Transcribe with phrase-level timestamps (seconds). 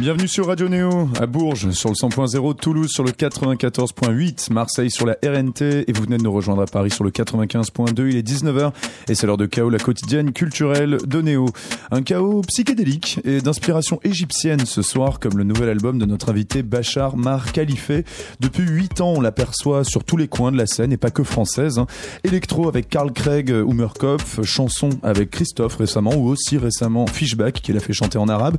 [0.00, 5.06] Bienvenue sur Radio Néo, à Bourges sur le 100.0, Toulouse sur le 94.8, Marseille sur
[5.06, 8.08] la RNT et vous venez de nous rejoindre à Paris sur le 95.2.
[8.08, 8.70] Il est 19h
[9.08, 11.46] et c'est l'heure de chaos, la quotidienne culturelle de Néo.
[11.90, 16.62] Un chaos psychédélique et d'inspiration égyptienne ce soir comme le nouvel album de notre invité
[16.62, 17.90] Bachar Mar Khalife.
[18.38, 21.24] Depuis 8 ans, on l'aperçoit sur tous les coins de la scène et pas que
[21.24, 21.80] française.
[21.80, 21.88] Hein.
[22.22, 27.76] Électro avec Karl Craig ou Murkoff, chanson avec Christophe récemment ou aussi récemment Fishback qu'il
[27.76, 28.58] a fait chanter en arabe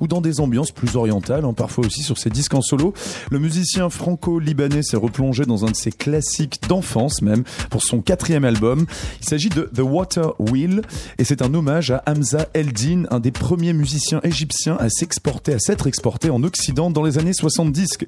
[0.00, 2.94] ou dans des ambiances plus orientale, hein, parfois aussi sur ses disques en solo.
[3.30, 8.44] Le musicien franco-libanais s'est replongé dans un de ses classiques d'enfance même pour son quatrième
[8.44, 8.86] album.
[9.20, 10.80] Il s'agit de The Water Wheel
[11.18, 15.58] et c'est un hommage à Hamza Eldin, un des premiers musiciens égyptiens à s'exporter, à
[15.58, 17.98] s'être exporté en Occident dans les années 70.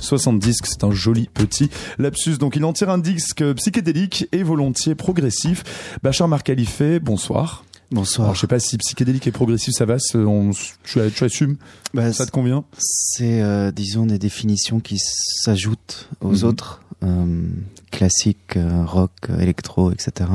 [0.00, 2.36] 70, c'est un joli petit lapsus.
[2.36, 5.64] Donc il en tire un disque psychédélique et volontiers progressif.
[6.02, 7.64] Bachar Markhalife, bonsoir.
[7.92, 8.28] Bonsoir.
[8.28, 10.50] Alors, je sais pas si psychédélique et progressif ça va, on,
[10.82, 11.56] tu, tu assumes
[11.92, 16.44] bah, Ça te convient C'est, euh, disons, des définitions qui s'ajoutent aux mhm.
[16.44, 17.46] autres, euh,
[17.90, 20.30] classique, euh, rock, électro, etc.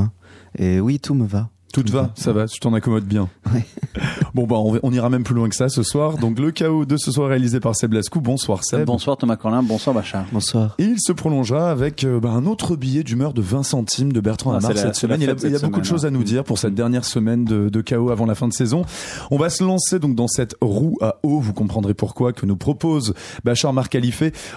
[0.58, 1.50] Et oui, tout me va.
[1.78, 3.30] Tout te va, ça va, tu t'en accommodes bien.
[4.34, 6.18] bon, bah, on, ira même plus loin que ça ce soir.
[6.18, 8.20] Donc, le chaos de ce soir réalisé par Seb Lascou.
[8.20, 8.88] Bonsoir Seb.
[8.88, 10.26] Bonsoir Thomas Corlin, bonsoir Bachar.
[10.32, 10.74] Bonsoir.
[10.80, 14.20] Et il se prolongera avec euh, bah, un autre billet d'humeur de 20 centimes de
[14.20, 15.22] Bertrand ah, Amar cette semaine.
[15.22, 17.82] Il y a, beaucoup de choses à nous dire pour cette dernière semaine de, de
[17.82, 18.84] chaos avant la fin de saison.
[19.30, 21.40] On va se lancer donc dans cette roue à eau.
[21.40, 23.88] Vous comprendrez pourquoi que nous propose Bachar Mar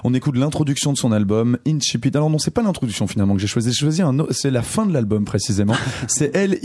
[0.04, 2.12] On écoute l'introduction de son album Inchipit.
[2.14, 3.72] Alors non, c'est pas l'introduction finalement que j'ai choisi.
[3.72, 5.74] J'ai choisi un, c'est la fin de l'album précisément.
[6.08, 6.58] c'est El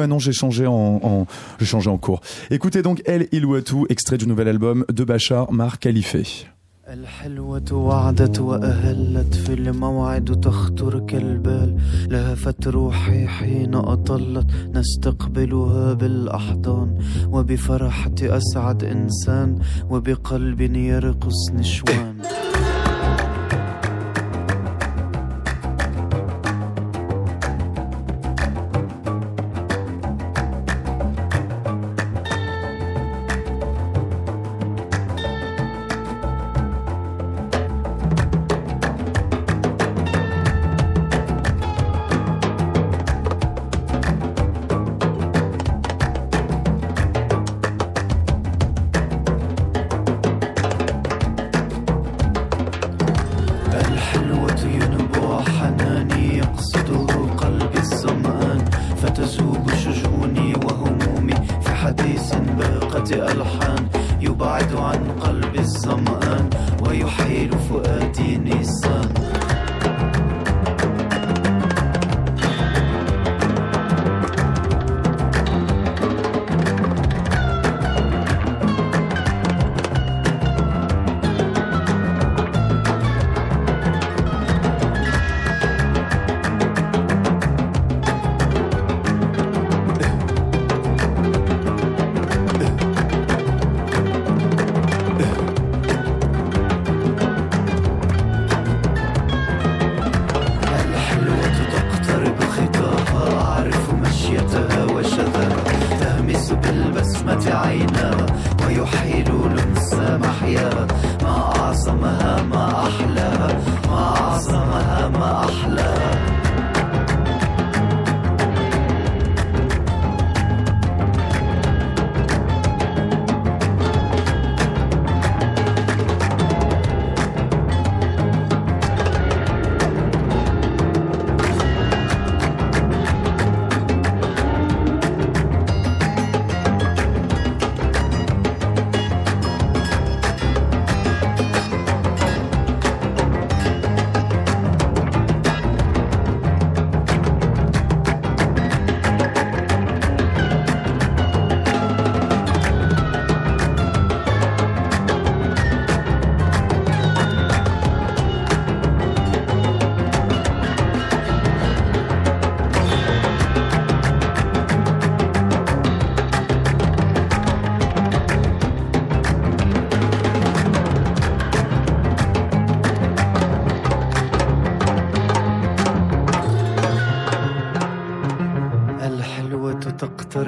[0.00, 1.26] Ah non, j'ai changé en, en
[1.58, 2.20] j'ai changé en cours.
[2.50, 6.46] Écoutez donc El Ilouatou, extrait du nouvel album de Bachar Mar Khalife.
[6.88, 11.76] الحلوة وعدت وأهلت في الموعد تخطر كالبال
[12.10, 16.98] لهفت روحي حين أطلت نستقبلها بالأحضان
[17.32, 19.58] وبفرحة أسعد إنسان
[19.90, 22.14] وبقلب يرقص نشوان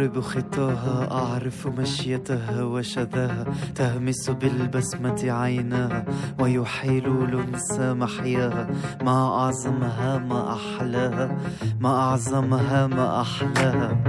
[0.09, 3.45] تقترب خطاها أعرف مشيتها وشذاها.
[3.75, 6.05] تهمس بالبسمة عيناها
[6.41, 8.67] ويحيل لنسى محياها.
[9.03, 11.37] ما أعظمها ما أحلاها.
[11.81, 14.08] ما أعظمها ما أحلاها.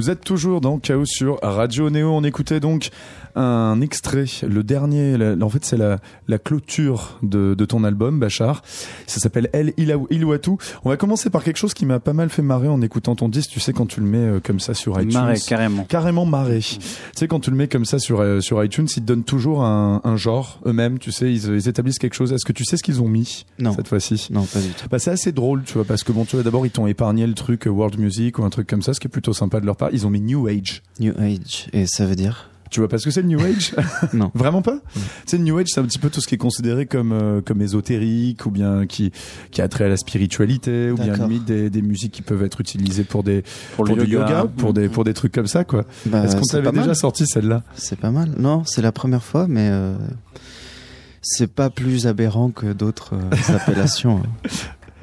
[0.00, 2.10] Vous êtes toujours dans Chaos sur Radio Néo.
[2.10, 2.88] On écoutait donc
[3.36, 5.98] un extrait, le dernier, la- en fait c'est la,
[6.28, 8.62] la clôture de, de ton album, Bachar.
[9.06, 10.50] Ça s'appelle El Iluatu.
[10.84, 13.28] On va commencer par quelque chose qui m'a pas mal fait marrer en écoutant ton
[13.28, 13.50] disque.
[13.50, 15.12] Tu sais, quand tu le mets euh, comme ça sur iTunes.
[15.12, 15.84] Marais, carrément.
[15.84, 16.60] Carrément marré.
[16.60, 16.78] Tu
[17.16, 19.62] sais, quand tu le mets comme ça sur, euh, sur iTunes, ils te donnent toujours
[19.64, 20.98] un, un genre eux-mêmes.
[20.98, 22.32] Tu sais, ils, ils établissent quelque chose.
[22.32, 23.72] Est-ce que tu sais ce qu'ils ont mis Non.
[23.74, 24.28] cette fois-ci?
[24.30, 24.86] Non, pas du tout.
[24.90, 27.26] bah, c'est assez drôle, tu vois, parce que bon, tu vois, d'abord, ils t'ont épargné
[27.26, 29.60] le truc euh, World Music ou un truc comme ça, ce qui est plutôt sympa
[29.60, 29.90] de leur part.
[29.92, 30.82] Ils ont mis New Age.
[30.98, 31.68] New Age.
[31.72, 32.49] Et ça veut dire?
[32.70, 33.74] Tu vois pas ce que c'est le New Age
[34.12, 34.30] Non.
[34.34, 36.38] Vraiment pas Tu sais, le New Age, c'est un petit peu tout ce qui est
[36.38, 39.10] considéré comme, euh, comme ésotérique ou bien qui,
[39.50, 42.60] qui a trait à la spiritualité ou bien limite des, des musiques qui peuvent être
[42.60, 43.42] utilisées pour des,
[43.74, 45.84] Pour pour du yoga, pour des, pour des trucs comme ça, quoi.
[46.06, 47.62] Bah, Est-ce qu'on c'est t'avait déjà sorti celle-là?
[47.74, 48.30] C'est pas mal.
[48.38, 49.94] Non, c'est la première fois, mais euh,
[51.22, 54.22] c'est pas plus aberrant que d'autres euh, appellations.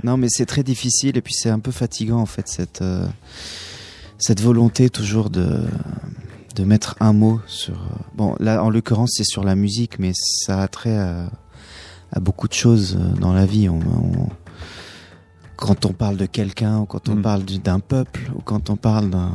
[0.04, 3.08] Non, mais c'est très difficile et puis c'est un peu fatigant en fait cette euh,
[4.20, 5.62] cette volonté toujours de
[6.58, 7.76] de mettre un mot sur.
[7.76, 11.30] euh, Bon, là en l'occurrence c'est sur la musique, mais ça a trait à,
[12.12, 13.70] à beaucoup de choses euh, dans la vie.
[13.70, 14.30] On, on-
[15.56, 17.22] quand on parle de quelqu'un, ou quand on Mm.
[17.22, 19.32] parle du- d'un peuple, ou quand on parle d'un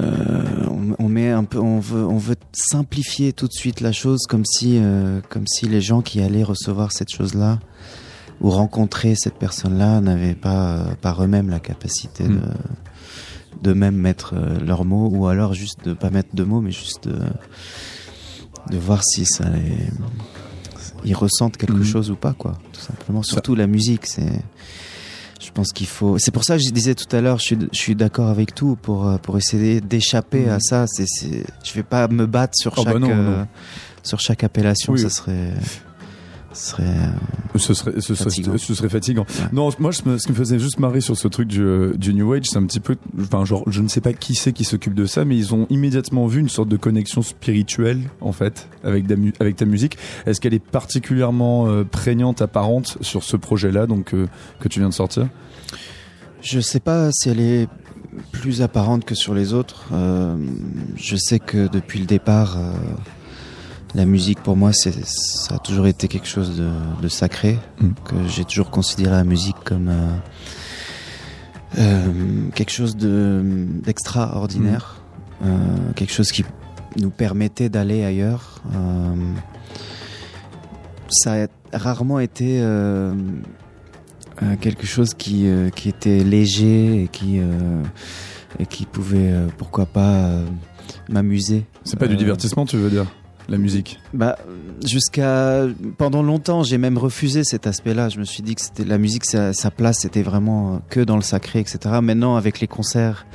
[0.00, 3.92] euh, on, on met un peu, on veut, on veut simplifier tout de suite la
[3.92, 7.58] chose, comme si, euh, comme si les gens qui allaient recevoir cette chose-là
[8.40, 12.36] ou rencontrer cette personne-là n'avaient pas, euh, par eux-mêmes la capacité Mm.
[12.36, 12.40] de,
[13.60, 16.70] de même mettre euh, leurs mots, ou alors juste de pas mettre de mots, mais
[16.72, 17.18] juste de,
[18.70, 19.88] de voir si ça les,
[21.04, 21.84] ils ressentent quelque Mm.
[21.84, 22.58] chose ou pas, quoi.
[22.72, 23.22] Tout simplement.
[23.22, 24.40] Surtout la musique, c'est.
[25.40, 26.18] Je pense qu'il faut.
[26.18, 28.54] C'est pour ça que je disais tout à l'heure, je suis, je suis d'accord avec
[28.54, 30.86] tout pour euh, pour essayer d'échapper à ça.
[30.86, 31.06] C'est,
[31.64, 33.44] je vais pas me battre sur Oh, bah chaque non, euh,
[34.04, 34.92] sur chaque appellation.
[34.92, 35.00] Oui.
[35.00, 35.52] Ça serait,
[36.54, 36.82] ce serait.
[36.84, 38.58] euh, Ce serait, ce serait, Fatigant.
[38.58, 39.22] ce serait fatigant.
[39.28, 39.44] Ouais.
[39.52, 42.14] Non, moi, je ce qui me faisait juste marrer sur ce truc du, euh, du
[42.14, 44.64] New Age, c'est un petit peu, enfin, genre, je ne sais pas qui c'est qui
[44.64, 48.68] s'occupe de ça, mais ils ont immédiatement vu une sorte de connexion spirituelle, en fait,
[48.84, 49.98] avec, ta mu- avec ta musique.
[50.26, 54.26] Est-ce qu'elle est particulièrement euh, prégnante, apparente sur ce projet-là, donc, euh,
[54.60, 55.28] que tu viens de sortir?
[56.40, 57.68] Je sais pas si elle est
[58.32, 59.84] plus apparente que sur les autres.
[60.96, 62.58] Je sais que depuis le départ,
[63.94, 66.70] la musique pour moi, c'est, ça a toujours été quelque chose de,
[67.02, 67.58] de sacré.
[67.80, 67.88] Mm.
[68.04, 70.16] Que j'ai toujours considéré la musique comme euh,
[71.78, 72.12] euh,
[72.54, 75.02] quelque chose de, d'extraordinaire,
[75.44, 75.48] euh,
[75.94, 76.44] quelque chose qui
[76.98, 78.62] nous permettait d'aller ailleurs.
[81.10, 81.46] Ça a
[81.76, 82.62] rarement été
[84.60, 87.40] quelque chose qui, qui était léger et qui,
[88.58, 90.30] et qui pouvait, pourquoi pas,
[91.08, 91.64] m'amuser.
[91.84, 93.06] C'est pas du divertissement, tu veux dire?
[93.48, 94.38] La musique Bah,
[94.84, 95.64] jusqu'à
[95.98, 98.08] pendant longtemps, j'ai même refusé cet aspect-là.
[98.08, 101.22] Je me suis dit que la musique, sa, sa place, c'était vraiment que dans le
[101.22, 101.78] sacré, etc.
[102.02, 103.26] Maintenant, avec les concerts,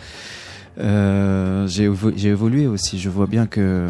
[0.80, 3.00] euh, j'ai évo- j'ai évolué aussi.
[3.00, 3.90] Je vois bien que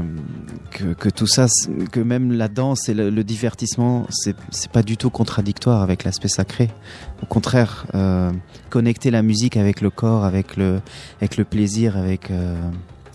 [0.72, 1.48] que, tout ça,
[1.92, 6.28] que même la danse et le, le divertissement, c'est pas du tout contradictoire avec l'aspect
[6.30, 6.70] sacré.
[7.22, 8.32] Au contraire, euh,
[8.70, 10.80] connecter la musique avec le corps, avec le
[11.20, 12.56] avec le plaisir, avec euh,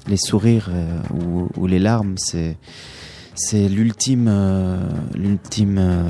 [0.08, 2.56] les sourires euh, ou, ou les larmes, c'est
[3.34, 6.02] c'est l'ultime euh, l'ultime euh,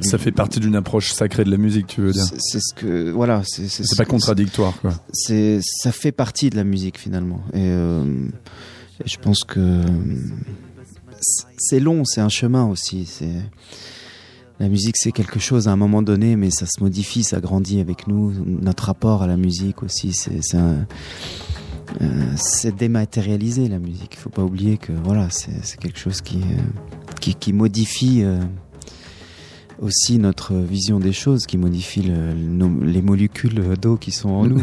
[0.00, 3.10] Ça fait partie d'une approche sacrée de la musique, tu veux dire c'est ce que
[3.10, 4.92] voilà c'est pas contradictoire, quoi.
[5.12, 8.04] c'est ça fait partie de la musique finalement et, euh,
[9.04, 9.80] et je pense que
[11.58, 13.30] c'est- long c'est un chemin aussi c'est
[14.60, 17.80] la musique c'est quelque chose à un moment donné mais ça se modifie ça grandit
[17.80, 20.86] avec nous notre rapport à la musique aussi c'est un-
[22.02, 26.38] euh, c'est dématérialisé la musique il faut pas oublier que voilà c'est quelque chose qui
[26.38, 26.60] euh,
[27.20, 28.40] qui, qui modifie euh,
[29.80, 32.32] aussi notre vision des choses, qui modifie le-
[32.84, 34.62] les molécules d'eau qui sont en nous.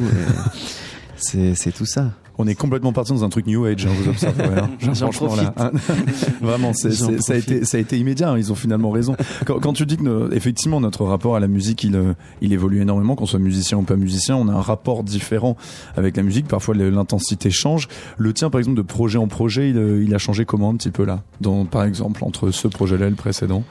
[1.18, 2.12] C'est tout ça.
[2.44, 4.60] On est complètement parti dans un truc New Age, hein, vous observerez.
[4.62, 4.70] hein.
[4.96, 5.72] Franchement, là, hein.
[6.42, 8.90] Vraiment, c'est- J'en c'est- ça, a été, ça a été immédiat, hein, ils ont finalement
[8.90, 9.16] raison.
[9.46, 12.52] Quand, quand tu dis que no- effectivement notre rapport à la musique, il, euh, il
[12.54, 15.56] évolue énormément, qu'on soit musicien ou pas musicien, on a un rapport différent
[15.96, 17.88] avec la musique, parfois l'intensité change.
[18.18, 20.76] Le tien, par exemple, de projet en projet, il, euh, il a changé comment un
[20.76, 21.22] petit peu là?
[21.42, 23.64] Dans, Par exemple, entre ce projet-là et le précédent?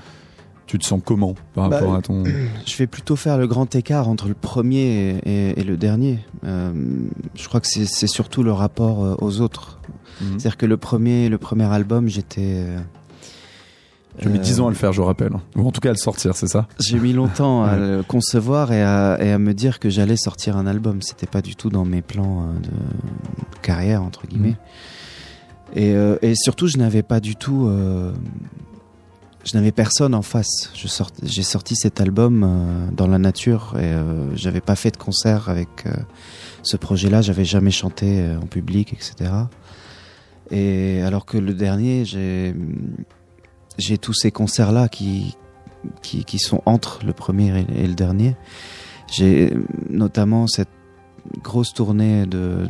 [0.70, 2.22] Tu te sens comment par Bah, rapport à ton...
[2.66, 6.20] Je vais plutôt faire le grand écart entre le premier et, et- et le dernier.
[6.44, 6.72] Euh,
[7.34, 9.80] je crois que c'est surtout le rapport euh, aux autres.
[10.20, 10.38] Mhm.
[10.38, 12.40] C'est-à-dire que le premier, le premier album, j'étais.
[12.64, 12.78] euh,
[14.22, 15.32] as mis euh, 10 ans à le faire, je rappelle.
[15.56, 18.70] Ou en tout cas à le sortir, c'est ça J'ai mis longtemps à le concevoir
[18.72, 21.02] et à, et à me dire que j'allais sortir un album.
[21.02, 24.56] C'était pas du tout dans mes plans euh, de carrière entre guillemets.
[25.74, 28.12] Et, euh, et surtout, je n'avais pas du tout, euh,
[29.44, 30.70] je n'avais personne en face.
[30.75, 35.49] J'ai sorti cet album euh, dans la nature et euh, j'avais pas fait de concert
[35.49, 35.92] avec euh,
[36.62, 37.23] ce projet-là.
[37.23, 39.30] J'avais jamais chanté euh, en public, etc.
[40.50, 45.37] Et alors que le dernier, j'ai tous ces concerts-là qui,
[46.02, 48.37] qui, qui sont entre le premier et, et le dernier.
[49.11, 49.54] J'ai
[49.88, 50.68] notamment cette
[51.42, 52.66] grosse tournée de,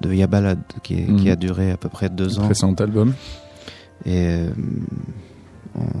[0.00, 1.28] de Yabalad qui, est- qui Mhm.
[1.32, 2.44] a duré à peu près deux ans.
[2.46, 3.14] Précédent album.
[4.06, 4.44] Et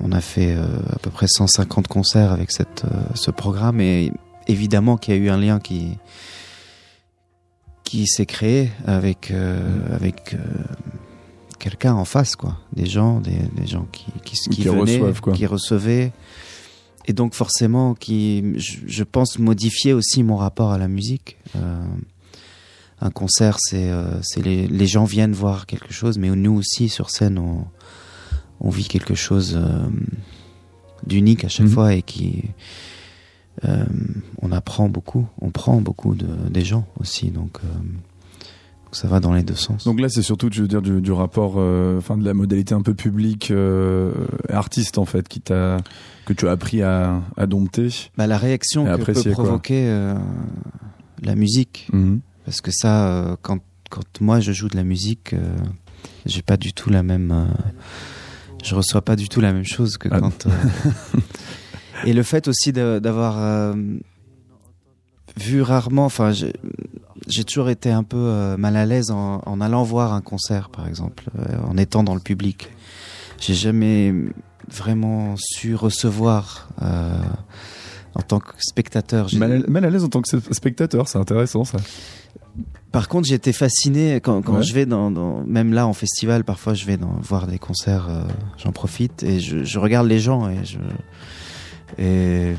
[0.04, 3.80] on a fait euh, à peu près 150 concerts avec cette, euh, ce programme.
[3.80, 4.12] Et
[4.46, 5.96] évidemment qu'il y a eu un lien qui,
[7.84, 9.92] qui s'est créé avec, euh, Mhm.
[9.94, 10.38] avec euh,
[11.58, 12.56] quelqu'un en face, quoi.
[12.74, 15.32] Des gens, des, des gens qui, qui, qui, Qui venaient, reçoivent, quoi.
[15.32, 16.12] qui recevaient.
[17.06, 21.38] Et donc forcément, qui, je, je pense, modifier aussi mon rapport à la musique.
[21.56, 21.82] Euh,
[23.00, 23.90] un concert, c'est
[24.22, 27.64] c'est les, les gens viennent voir quelque chose, mais nous aussi sur scène, on,
[28.60, 29.88] on vit quelque chose euh,
[31.06, 31.72] d'unique à chaque Mhm.
[31.72, 32.44] fois et qui
[33.64, 33.84] euh,
[34.40, 39.18] on apprend beaucoup, on prend beaucoup de, des gens aussi, donc, euh, donc ça va
[39.18, 39.82] dans les deux sens.
[39.84, 42.74] Donc là, c'est surtout, tu veux dire, du, du rapport, euh, enfin, de la modalité
[42.74, 43.52] un peu publique,
[44.48, 45.78] artiste en fait, qui t'a,
[46.24, 47.88] que tu as appris à, à dompter.
[48.16, 50.14] bah, la réaction que peut provoquer
[51.22, 52.20] la musique, Mhm.
[52.44, 53.58] parce que ça, quand,
[53.90, 55.34] quand moi je joue de la musique,
[56.26, 57.48] j'ai pas du tout la même,
[58.62, 60.20] je reçois pas du tout la même chose que Ah.
[60.20, 60.46] quand.
[60.46, 60.50] euh,
[62.04, 63.74] et le fait aussi d'avoir euh,
[65.36, 69.82] vu rarement, enfin, j'ai toujours été un peu euh, mal à l'aise en, en allant
[69.84, 71.24] voir un concert, par exemple,
[71.68, 72.68] en étant dans le public.
[73.40, 74.12] J'ai jamais
[74.70, 77.12] vraiment su recevoir euh,
[78.14, 79.28] en tant que spectateur.
[79.28, 81.78] J'ai- Mal, à- mal à l'aise en tant que spectateur, c'est intéressant ça.
[82.92, 84.62] Par contre, j'étais fasciné quand, quand Ouais.
[84.62, 88.08] je vais dans, dans- même là en festival, parfois je vais dans, voir des concerts,
[88.08, 88.22] euh,
[88.56, 90.78] j'en profite et je, je regarde les gens et je
[91.98, 92.54] et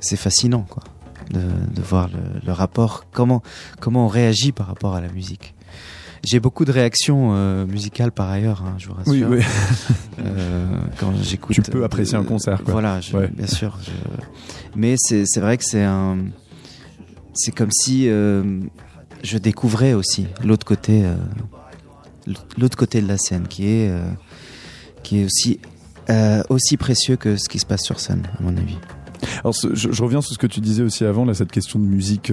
[0.00, 0.82] c'est fascinant quoi
[1.30, 3.42] de, de voir le, le rapport, comment
[3.80, 5.54] comment on réagit par rapport à la musique.
[6.26, 9.12] J'ai beaucoup de réactions euh, musicales par ailleurs, hein, je vous rassure.
[9.12, 9.42] Oui, oui.
[10.24, 10.66] Euh,
[10.98, 11.54] quand j'écoute.
[11.56, 12.72] Tu peux apprécier un concert, quoi.
[12.72, 13.28] Voilà, je- Ouais.
[13.36, 13.76] bien sûr.
[13.84, 13.90] je-
[14.76, 16.18] Mais c'est c'est vrai que c'est un.
[17.34, 18.06] C'est comme si
[19.24, 21.16] je découvrais aussi l'autre côté, euh,
[22.58, 24.04] l'autre côté de la scène, qui est euh,
[25.02, 25.60] qui est aussi
[26.10, 28.76] euh, aussi précieux que ce qui se passe sur scène, à mon avis.
[29.38, 32.30] Alors, je, reviens sur ce que tu disais aussi avant, là, cette question de musique,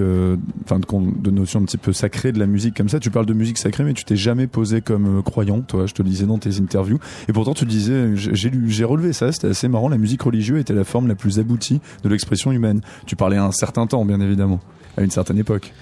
[0.64, 3.00] enfin, de, de notion un petit peu sacrée de la musique comme ça.
[3.00, 5.86] Tu parles de musique sacrée, mais tu t'es jamais posé comme croyant, toi.
[5.86, 6.98] Je te le disais dans tes interviews.
[7.28, 9.88] Et pourtant, tu disais, j'ai j'ai relevé ça, c'était assez marrant.
[9.88, 12.82] La musique religieuse était la forme la plus aboutie de l'expression humaine.
[13.06, 14.60] Tu parlais à un certain temps, bien évidemment,
[14.98, 15.72] à une certaine époque.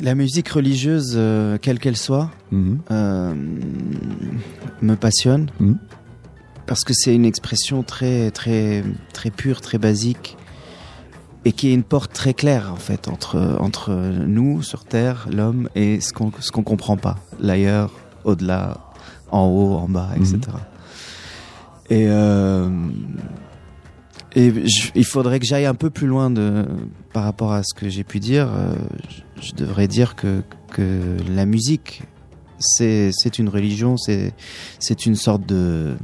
[0.00, 2.78] La musique religieuse, euh, quelle qu'elle soit, Mhm.
[2.90, 3.34] euh,
[4.80, 5.78] me passionne Mhm.
[6.66, 8.82] parce que c'est une expression très très
[9.12, 10.36] très pure, très basique
[11.44, 15.68] et qui est une porte très claire en fait entre entre nous sur terre, l'homme
[15.74, 17.90] et ce qu'on ce qu'on comprend pas, l'ailleurs,
[18.24, 18.78] au-delà,
[19.30, 20.38] en haut, en bas, etc.
[21.90, 22.68] Et euh,
[24.34, 26.64] et je- il faudrait que j'aille un peu plus loin de
[27.12, 28.48] par rapport à ce que j'ai pu dire.
[28.52, 28.74] euh,
[29.10, 32.02] je, je devrais dire que que la musique
[32.58, 35.96] c'est une religion, c'est une sorte de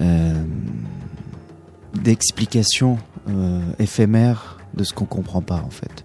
[0.00, 0.44] euh,
[1.94, 2.98] d'explication
[3.28, 6.04] euh, éphémère de ce qu'on comprend pas en fait.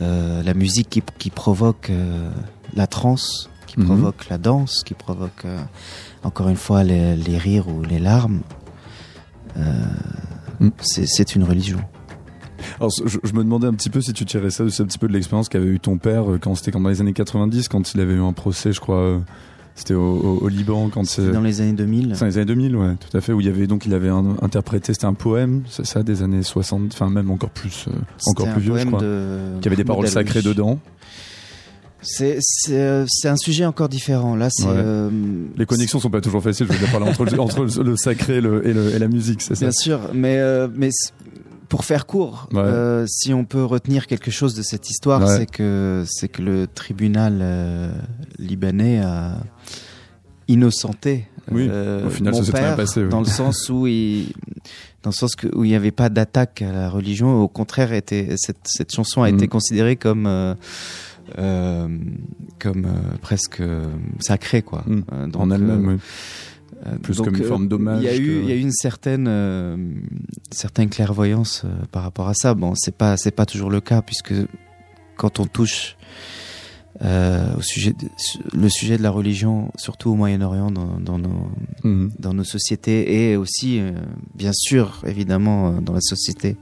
[0.00, 1.90] Euh, la musique qui, qui provoque
[2.74, 3.86] la transe, qui Mhm.
[3.86, 5.44] provoque la danse, qui provoque
[6.22, 8.40] encore une fois les, les rires ou les larmes.
[9.56, 9.84] euh,
[10.60, 10.70] Mm.
[10.80, 11.80] c'est- C'est une religion.
[12.78, 14.98] Alors, je, je me demandais un petit peu si tu tirais ça aussi un petit
[14.98, 17.94] peu de l'expérience qu'avait eu ton père euh, quand c'était dans les années 90, quand
[17.94, 19.18] il avait eu un procès, je crois, euh,
[19.74, 21.30] c'était au, au- au Liban, quand c'est.
[21.32, 22.10] Dans les années 2000.
[22.14, 23.94] C'est dans les années 2000, ouais, tout à fait, où il y avait donc il
[23.94, 27.86] avait un- interprété, c'était un poème, c'est ça, des années 60, enfin même encore plus,
[27.88, 27.92] euh,
[28.26, 30.78] encore plus vieux, je crois, de qui avait des paroles sacrées dedans.
[32.02, 34.34] C'est c'est euh, c'est un sujet encore différent.
[34.36, 34.72] Là, c'est Ouais.
[34.74, 35.10] euh,
[35.56, 38.36] Les connexions sont pas toujours faciles, je veux dire, entre, le, entre le- le sacré
[38.36, 39.64] et, le- et, le- et la musique, c'est ça.
[39.66, 40.90] Bien sûr, mais euh, mais
[41.68, 42.58] pour faire court, Ouais.
[42.60, 45.36] euh, si on peut retenir quelque chose de cette histoire, Ouais.
[45.38, 47.92] c'est que c'est que le tribunal euh,
[48.38, 49.38] libanais a
[50.48, 53.08] innocenté Oui, euh, au final, mon ça s'est très bien père passé, oui.
[53.08, 54.32] dans le sens où il
[55.02, 57.92] dans le sens que, où il n'y avait pas d'attaque à la religion, au contraire,
[57.92, 59.36] était cette cette chanson a Mhm.
[59.36, 60.54] été considérée comme euh,
[61.38, 61.88] euh,
[62.58, 63.86] comme euh, presque euh,
[64.20, 64.84] sacrée quoi.
[64.86, 65.96] Donc, en oui.
[66.86, 68.56] euh, Plus donc, comme une forme d'hommage Il y a eu, que- il y a
[68.56, 69.28] eu une certaine,
[70.50, 72.54] certaine clairvoyance par rapport à ça.
[72.54, 74.34] Bon, c'est pas, c'est pas toujours le cas puisque
[75.16, 75.96] quand on touche
[77.02, 78.08] euh, au sujet, de-
[78.56, 81.48] le sujet de la religion, surtout au Moyen-Orient, dans, dans nos,
[81.84, 82.12] Mhm.
[82.18, 83.92] dans nos sociétés et aussi, euh,
[84.34, 86.56] bien sûr, évidemment, dans la société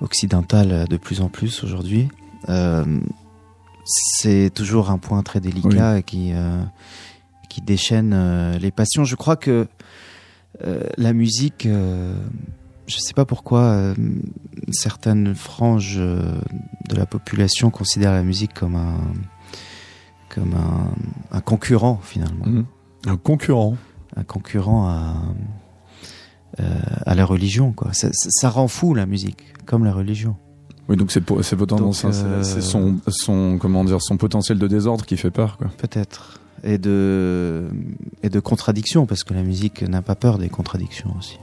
[0.00, 2.08] occidentale de plus en plus aujourd'hui.
[2.48, 2.84] Euh,
[3.84, 6.62] c'est toujours un point très délicat qui, euh,
[7.50, 9.04] qui déchaîne euh, les passions.
[9.04, 9.66] Je crois que
[10.64, 12.14] euh, la musique, euh,
[12.86, 13.94] je sais pas pourquoi, euh,
[14.72, 18.96] certaines franges de la population considèrent la musique comme un,
[20.28, 20.90] comme un,
[21.36, 22.64] un concurrent finalement Mhm.
[23.06, 23.76] Un concurrent.
[24.16, 25.14] un concurrent à,
[26.60, 27.72] euh, à la religion.
[27.72, 27.92] Quoi.
[27.92, 30.36] Ça, ça- ça rend fou la musique, comme la religion.
[30.88, 31.56] Oui, donc c'est pour- c'est
[32.24, 35.68] euh, c'est son, son, comment dire, son potentiel de désordre qui fait peur, quoi.
[35.78, 36.40] Peut-être.
[36.62, 37.68] Et de,
[38.22, 41.38] et de contradictions, parce que la musique n'a pas peur des contradictions aussi.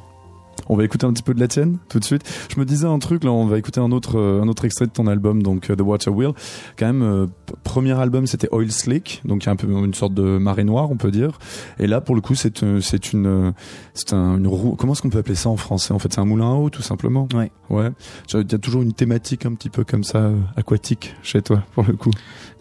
[0.70, 2.24] On va écouter un petit peu de la tienne tout de suite.
[2.54, 4.86] Je me disais un truc là, on va écouter un autre euh, un autre extrait
[4.86, 6.32] de ton album donc euh, The Water Wheel.
[6.78, 7.28] Quand même euh,
[7.64, 10.64] premier album c'était Oil Slick, donc il y a un peu une sorte de marée
[10.64, 11.40] noire on peut dire.
[11.80, 13.54] Et là pour le coup c'est euh, c'est une
[13.94, 15.94] c'est un, une roue comment est-ce qu'on peut appeler ça en français?
[15.94, 17.28] En fait c'est un moulin à eau tout simplement.
[17.34, 17.52] Ouais.
[17.70, 17.90] Ouais.
[18.34, 21.84] Il y a toujours une thématique un petit peu comme ça aquatique chez toi pour
[21.84, 22.12] le coup.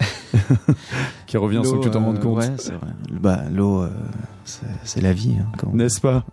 [1.26, 2.38] qui revient sans que tu t'en rendes euh, compte.
[2.38, 2.88] Ouais, c'est vrai.
[3.10, 3.88] Bah, l'eau, euh,
[4.84, 5.36] c'est la vie.
[5.40, 6.24] hein, N'est-ce pas?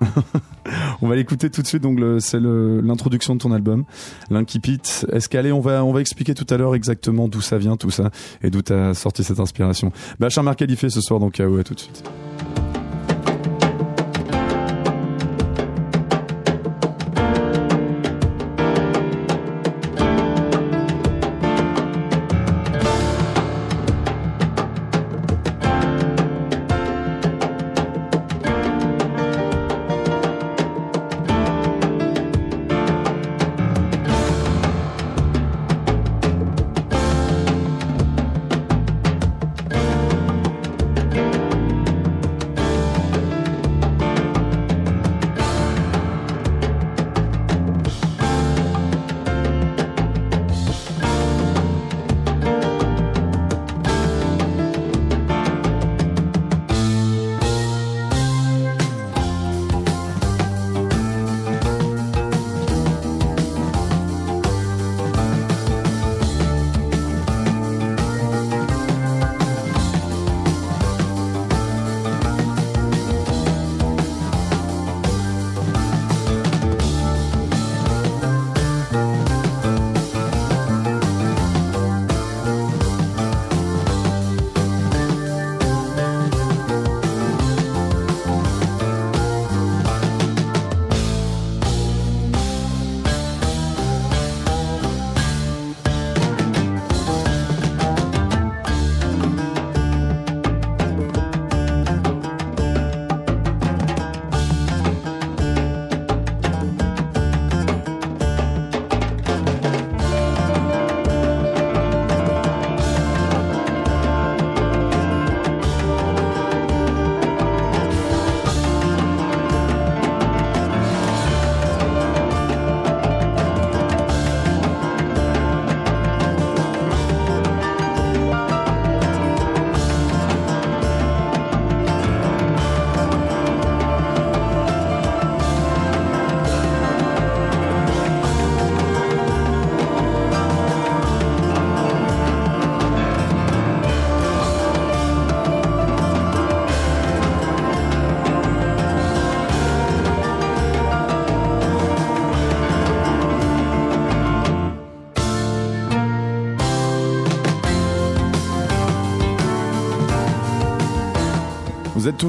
[1.02, 1.84] On va l'écouter tout de suite.
[1.84, 3.86] Donc c'est l'introduction de ton album,
[4.30, 4.82] l'Inkipit.
[5.12, 7.92] Est-ce qu'allez, on va on va expliquer tout à l'heure exactement d'où ça vient tout
[7.92, 8.10] ça
[8.42, 9.92] et d'où t'as sorti cette inspiration?
[10.20, 12.04] Bachar Marcalifé ce soir donc à tout de suite.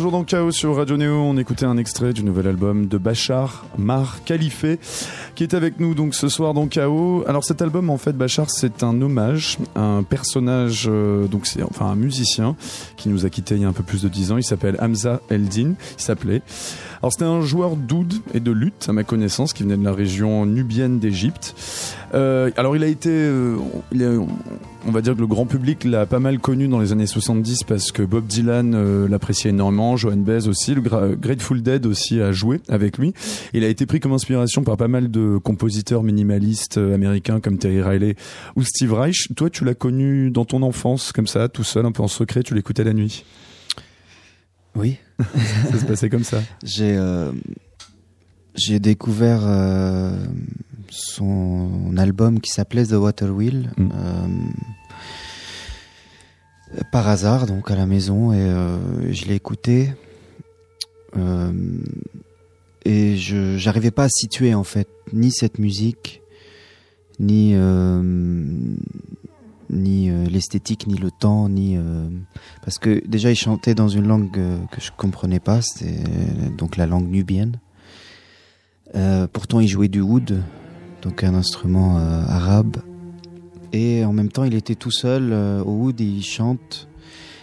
[0.08, 1.16] Toujours dans Chaos sur Radio Néo.
[1.16, 4.64] On écoutait un extrait du nouvel album de Bachar Mar Khalife
[5.34, 7.24] qui est avec nous donc ce soir dans Chaos.
[7.26, 11.62] Alors cet album en fait Bachar c'est un hommage à un personnage euh, donc c'est
[11.62, 12.56] enfin un musicien
[12.96, 14.38] qui nous a quitté il y a un peu plus de dix ans.
[14.38, 15.74] Il s'appelle Hamza Eldin.
[15.98, 16.40] Il s'appelait.
[17.00, 19.92] Alors c'était un joueur d'oud et de lutte à ma connaissance qui venait de la
[19.92, 21.54] région nubienne d'Égypte.
[22.14, 23.56] Euh, alors il a été, euh,
[24.86, 27.62] on va dire que le grand public l'a pas mal connu dans les années 70
[27.64, 32.20] parce que Bob Dylan euh, l'appréciait énormément, Joan Baez aussi, le Gra- Grateful Dead aussi
[32.20, 33.12] a joué avec lui.
[33.54, 37.58] Il a été pris comme inspiration par pas mal de compositeurs minimalistes euh, américains comme
[37.58, 38.16] Terry Riley
[38.56, 39.28] ou Steve Reich.
[39.36, 42.42] Toi, tu l'as connu dans ton enfance comme ça, tout seul, un peu en secret,
[42.42, 43.24] tu l'écoutais la nuit?
[44.74, 44.96] Oui.
[45.18, 46.42] Ça se passait comme ça.
[46.64, 47.32] J'ai euh,
[48.54, 50.16] j'ai découvert euh,
[50.90, 53.88] son album qui s'appelait The Water Wheel Mm.
[53.94, 54.26] euh,
[56.92, 59.90] par hasard donc à la maison et je l'ai écouté
[62.84, 66.20] et je j'arrivais pas à situer en fait ni cette musique
[67.18, 67.54] ni
[69.70, 72.08] ni euh, l'esthétique ni le temps ni euh,
[72.62, 76.02] parce que déjà il chantait dans une langue euh, que je comprenais pas, c'était
[76.56, 77.58] donc la langue nubienne.
[79.32, 80.42] Pourtant, il jouait du oud,
[81.02, 82.78] donc un instrument arabe.
[83.74, 86.88] Et en même temps, il était tout seul au oud et il chante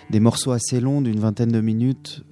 [0.09, 2.25] des morceaux assez longs d'une vingtaine de minutes.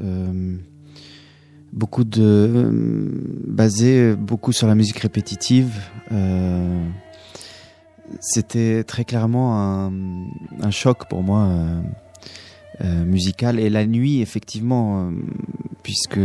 [1.71, 3.11] beaucoup de
[3.47, 5.79] basés beaucoup sur la musique répétitive.
[8.19, 9.89] C'était très clairement
[10.61, 11.43] un, choc pour moi.
[11.43, 11.81] euh,
[12.81, 15.11] euh, musical et la nuit effectivement euh,
[15.83, 16.19] puisque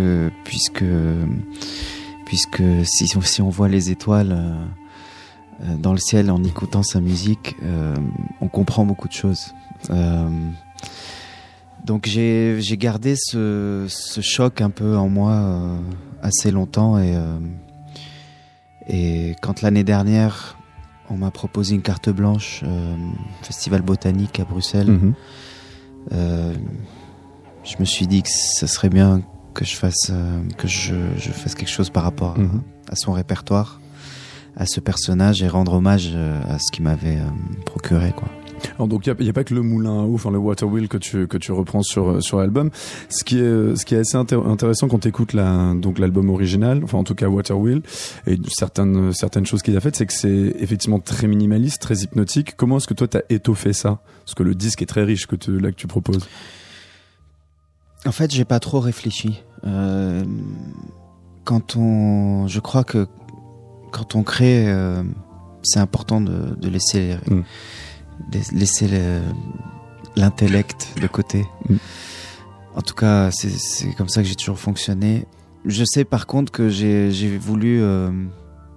[0.44, 0.84] puisque
[2.24, 7.54] puisque si, si on voit les étoiles euh, dans le ciel en écoutant sa musique
[8.40, 9.52] on comprend beaucoup de choses
[11.84, 15.76] donc j'ai gardé ce, ce choc un peu en moi
[16.22, 17.14] assez longtemps et
[18.88, 20.57] et quand l'année dernière
[21.10, 22.96] on m'a proposé une carte blanche euh,
[23.42, 25.14] festival botanique à Bruxelles Mhm.
[26.12, 26.54] euh,
[27.64, 29.22] je me suis dit que ce serait bien
[29.54, 32.62] que je fasse euh, que je, je fasse quelque chose par rapport à, Mhm.
[32.90, 33.80] à son répertoire,
[34.56, 37.18] à ce personnage et rendre hommage euh, à ce qu'il m'avait
[37.66, 38.28] procuré quoi.
[38.76, 40.88] Alors donc il n'y a, pas que le moulin à eau, enfin le water wheel
[40.88, 42.70] que tu que tu reprends sur sur l'album.
[43.08, 46.30] Ce qui est ce qui est assez intér- intéressant quand tu écoutes la donc l'album
[46.30, 47.82] original, enfin en tout cas Water Wheel
[48.26, 52.56] et certaines certaines choses qu'il a faites, c'est que c'est effectivement très minimaliste, très hypnotique.
[52.56, 54.00] Comment est-ce que toi t'as étoffé ça?
[54.24, 56.26] Parce que le disque est très riche que tu, là que tu proposes.
[58.06, 59.42] En fait, j'ai pas trop réfléchi.
[59.64, 60.22] Euh,
[61.44, 63.06] quand on, je crois que
[63.90, 65.02] quand on crée, euh,
[65.62, 67.16] c'est important de, de laisser.
[68.52, 69.20] Laisser le-
[70.16, 71.46] l'intellect de côté.
[71.68, 71.76] Mm.
[72.74, 75.26] En tout cas, c'est- comme ça que j'ai toujours fonctionné.
[75.64, 78.10] Je sais par contre que j'ai j'ai voulu euh,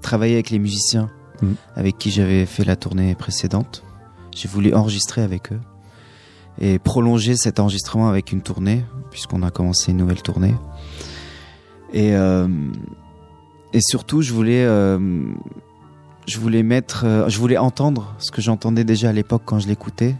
[0.01, 1.09] travailler avec les musiciens
[1.41, 1.53] Mm.
[1.75, 3.83] avec qui j'avais fait la tournée précédente.
[4.35, 5.59] J'ai voulu enregistrer avec eux
[6.59, 10.53] et prolonger cet enregistrement avec une tournée, puisqu'on a commencé une nouvelle tournée.
[11.93, 12.47] Et, euh,
[13.73, 14.99] et surtout, je voulais, euh,
[16.27, 19.67] je voulais mettre, euh, je voulais entendre ce que j'entendais déjà à l'époque quand je
[19.67, 20.15] l'écoutais.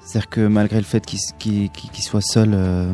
[0.00, 1.68] C'est-à-dire que malgré le fait qu'il
[2.02, 2.92] soit seul euh,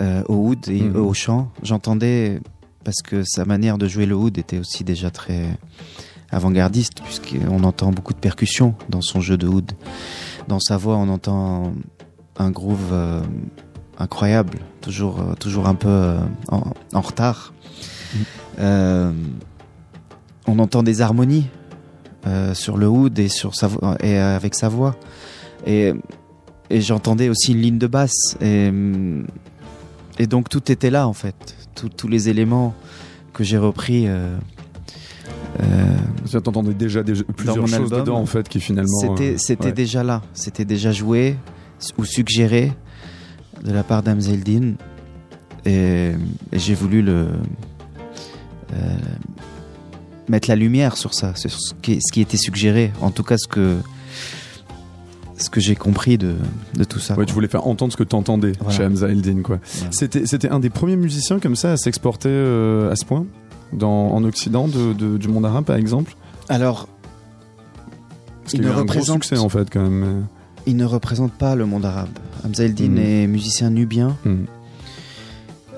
[0.00, 0.96] euh, au oud et Mhm.
[0.96, 2.40] au chant, j'entendais
[2.84, 5.56] parce que sa manière de jouer le oud était aussi déjà très
[6.32, 9.70] avant-gardiste puisqu'on entend beaucoup de percussions dans son jeu de oud.
[10.48, 11.74] Dans sa voix, on entend
[12.38, 12.92] un groove
[13.98, 16.16] incroyable, toujours, toujours un peu
[16.48, 16.62] en,
[16.94, 17.52] en retard.
[18.58, 19.40] Mhm.
[20.52, 21.46] On entend des harmonies
[22.26, 23.68] euh, sur le oud et sur sa
[24.00, 24.96] et euh, avec sa voix.
[25.64, 25.92] Et,
[26.70, 28.36] et j'entendais aussi une ligne de basse.
[28.40, 28.72] Et,
[30.18, 32.74] et donc tout était là en fait, Tous- tous les éléments
[33.32, 34.08] que j'ai repris.
[34.08, 34.36] euh,
[35.60, 37.02] euh, t'entendais déjà
[37.36, 38.98] plusieurs mon choses album, dedans en fait qui finalement.
[39.00, 39.72] c'était euh, c'était ouais.
[39.72, 41.36] déjà là, c'était déjà joué
[41.96, 42.72] ou suggéré
[43.64, 44.74] de la part d'Amzeldin
[45.64, 46.12] et,
[46.52, 47.28] et j'ai voulu le
[48.72, 48.76] euh,
[50.30, 53.36] mettre la lumière sur ça, sur ce qui, ce qui était suggéré, en tout cas
[53.36, 53.76] ce que
[55.36, 56.34] ce que j'ai compris de,
[56.74, 57.14] de tout ça.
[57.14, 57.24] Ouais, quoi.
[57.26, 58.76] tu voulais faire entendre ce que t'entendais Voilà.
[58.76, 59.58] chez Hamza Eldin quoi.
[59.76, 59.90] Voilà.
[59.92, 63.26] C'était c'était un des premiers musiciens comme ça à s'exporter euh, à ce point
[63.72, 66.14] dans en Occident de, de- du monde arabe par exemple?
[66.48, 66.88] Alors,
[68.42, 70.26] Parce Il a ne eu un gros représente- succès en fait quand même.
[70.66, 72.08] il ne représente pas le monde arabe.
[72.44, 72.98] Hamza Eldin Mhm.
[72.98, 74.16] est musicien nubien.
[74.24, 74.44] Hmm.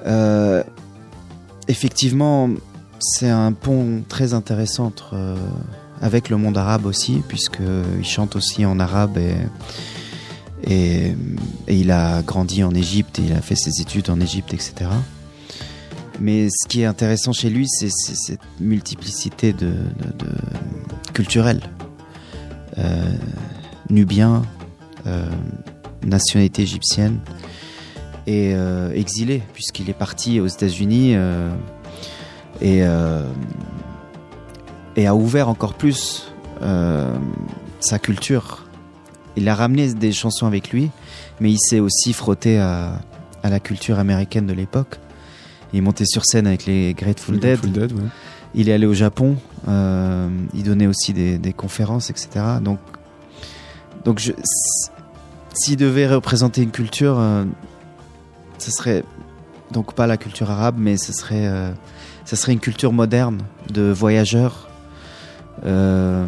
[0.07, 0.63] Euh,
[1.69, 2.49] effectivement,
[3.03, 5.37] c'est un pont très intéressant euh,
[6.01, 11.15] avec le monde arabe aussi, puisqu'il chante aussi en arabe et,
[11.67, 14.75] il a grandi en Égypte, et il a fait ses études en Égypte, etc.
[16.21, 19.55] Mais ce qui est intéressant chez lui, c'est cette multiplicité
[21.13, 21.61] culturelle.
[22.79, 23.13] Euh,
[23.91, 24.43] nubien,
[25.07, 25.27] euh,
[26.05, 27.19] nationalité égyptienne
[28.27, 28.55] et
[28.95, 31.17] exilé puisqu'il est parti aux États-Unis
[32.63, 33.23] et euh,
[34.97, 37.15] et a ouvert encore plus euh,
[37.81, 38.65] sa culture.
[39.37, 40.91] Il a ramené des chansons avec lui,
[41.41, 43.01] mais il s'est aussi frotté à,
[43.43, 44.99] à la culture américaine de l'époque.
[45.73, 47.59] Il est monté sur scène avec les Grateful Dead.
[47.59, 48.09] Full Dead, ouais.
[48.55, 49.37] Il est allé au Japon.
[49.69, 52.29] euh, il donnait aussi des, des conférences, etc.
[52.61, 52.79] Donc,
[54.05, 54.33] donc je,
[55.55, 57.45] s'il devait représenter une culture, euh,
[58.59, 59.05] ce serait
[59.71, 61.73] donc pas la culture arabe, mais ce serait, euh,
[62.25, 64.69] ce serait une culture moderne de voyageurs
[65.65, 66.27] euh,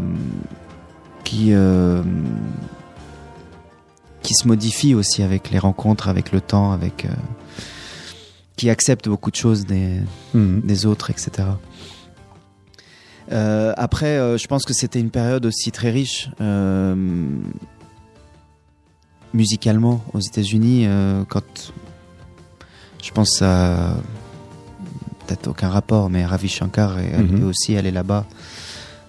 [1.24, 2.02] qui euh,
[4.22, 7.08] qui se modifie aussi avec les rencontres, avec le temps, avec euh,
[8.56, 10.00] qui accepte beaucoup de choses des,
[10.32, 10.62] Mhm.
[10.62, 11.48] des autres, etc.
[13.76, 16.28] Après, je pense que c'était une période aussi très riche
[19.32, 20.86] musicalement aux États-Unis.
[21.28, 21.72] quand
[23.02, 23.96] je pense à
[25.26, 28.26] peut-être aucun rapport, mais Ravi Shankar est lui aussi allé là-bas,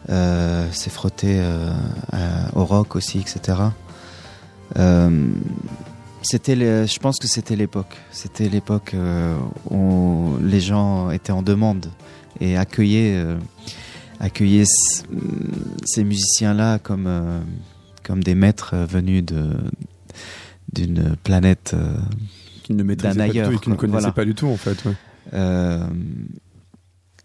[0.10, 1.72] euh, s'est frotté euh,
[2.12, 3.60] à- au rock aussi, etc.
[4.78, 5.28] Euh,
[6.22, 6.56] c'était,
[6.88, 7.96] je pense que c'était l'époque.
[8.12, 9.38] C'était l'époque euh,
[9.70, 11.88] où les gens étaient en demande
[12.42, 13.24] et accueillaient,
[14.20, 14.66] accueillaient
[15.86, 17.08] ces musiciens-là comme,
[18.04, 19.52] comme des maîtres venus de,
[20.74, 21.76] d'une planète.
[22.64, 23.82] Qui ne maîtrisait D'un pas du ailleurs, tout et qui ne quoi.
[23.82, 24.12] connaissait Voilà.
[24.14, 24.84] pas du tout, en fait.
[24.86, 24.96] ouais.
[25.34, 25.86] Euh,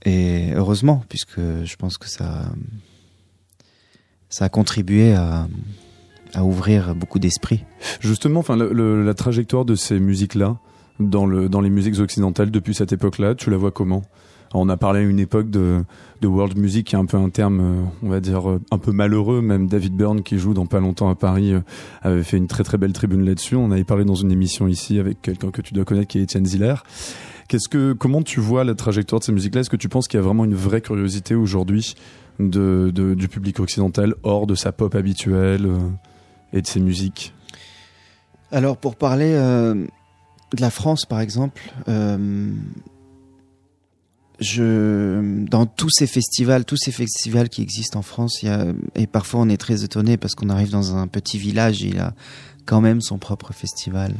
[0.05, 2.53] et heureusement, puisque je pense que ça,
[4.29, 5.47] ça a contribué à,
[6.43, 7.65] ouvrir beaucoup d'esprits.
[8.01, 10.59] Justement, enfin, la trajectoire de ces musiques-là,
[11.01, 14.03] dans, le, dans les musiques occidentales depuis cette époque-là, tu la vois comment?
[14.53, 15.85] On a parlé à une époque de,
[16.21, 18.79] de world music, qui est un peu un terme, euh, on va dire, euh, un
[18.79, 19.41] peu malheureux.
[19.41, 21.53] Même David Byrne, qui joue dans pas longtemps à Paris,
[22.03, 23.55] avait fait une très très belle tribune là-dessus.
[23.55, 26.23] On avait parlé dans une émission ici avec quelqu'un que tu dois connaître, qui est
[26.23, 26.75] Étienne Ziller.
[27.99, 29.63] Comment tu vois la trajectoire de ces musiques-là?
[29.63, 31.95] Est-ce que tu penses qu'il y a vraiment une vraie curiosité aujourd'hui
[32.39, 35.79] du public occidental hors de sa pop habituelle euh,
[36.53, 37.35] et de ses musiques?
[38.53, 42.51] Alors, pour parler euh, de la France, par exemple, euh,
[44.41, 48.43] dans tous ces festivals, tous ces festivals qui existent en France,
[48.95, 52.15] et parfois on est très étonné parce qu'on arrive dans un petit village il a
[52.65, 54.15] quand même son propre festival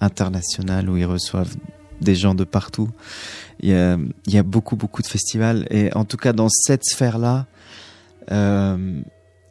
[0.00, 1.54] international où ils reçoivent
[2.00, 2.90] des gens de partout.
[3.60, 5.66] Il y a, beaucoup, beaucoup de festivals.
[5.70, 7.46] Et en tout cas, dans cette sphère-là,
[8.30, 9.00] euh,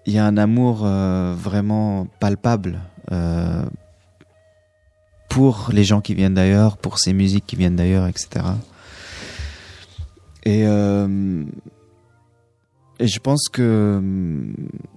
[0.06, 2.82] il y a un amour euh, vraiment palpable
[3.12, 3.66] euh,
[5.30, 8.46] pour les gens qui viennent d'ailleurs, pour ces musiques qui viennent d'ailleurs, etc.
[10.46, 10.66] Et,
[13.02, 14.02] je pense que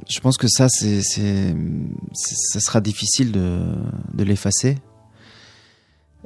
[0.09, 4.77] je pense que ça, c'est, ça sera difficile de l'effacer.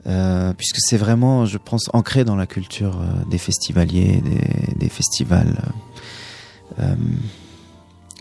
[0.07, 4.89] Euh, puisque c'est vraiment, je pense, ancré dans la culture euh, des festivaliers, des, des
[4.89, 5.63] festivals.
[6.81, 6.95] Euh,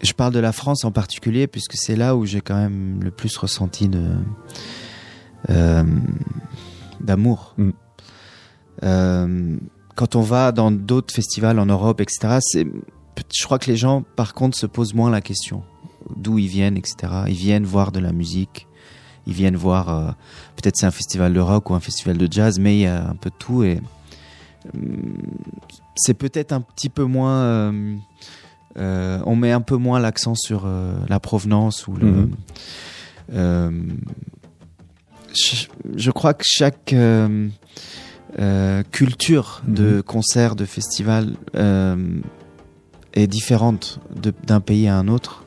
[0.03, 3.11] je parle de la France en particulier, puisque c'est là où j'ai quand même le
[3.11, 4.03] plus ressenti de
[5.49, 5.83] euh,
[6.99, 7.55] d'amour.
[7.57, 7.69] Mm.
[8.83, 9.57] Euh,
[9.95, 14.03] quand on va dans d'autres festivals en Europe, etc., c'est, je crois que les gens,
[14.15, 15.63] par contre, se posent moins la question
[16.15, 16.95] d'où ils viennent, etc.
[17.27, 18.67] Ils viennent voir de la musique,
[19.27, 20.11] ils viennent voir, euh,
[20.55, 23.07] peut-être c'est un festival de rock ou un festival de jazz, mais il y a
[23.09, 23.79] un peu de tout et
[24.73, 25.17] hum,
[25.95, 27.41] c'est peut-être un petit peu moins.
[27.41, 27.95] euh,
[28.77, 32.05] euh, on met un peu moins l'accent sur euh, la provenance ou le.
[32.07, 32.31] Mhm.
[33.33, 33.71] euh,
[35.33, 37.49] je, je crois que chaque euh,
[38.91, 40.03] culture de Mhm.
[40.03, 41.35] concert, de festival
[43.13, 43.99] est différente
[44.47, 45.43] d'un pays à un autre.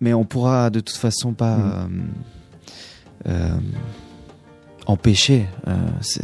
[0.00, 2.08] Mais on pourra de toute façon pas Mhm.
[3.26, 3.50] euh, euh,
[4.86, 5.46] empêcher.
[5.66, 6.20] euh, je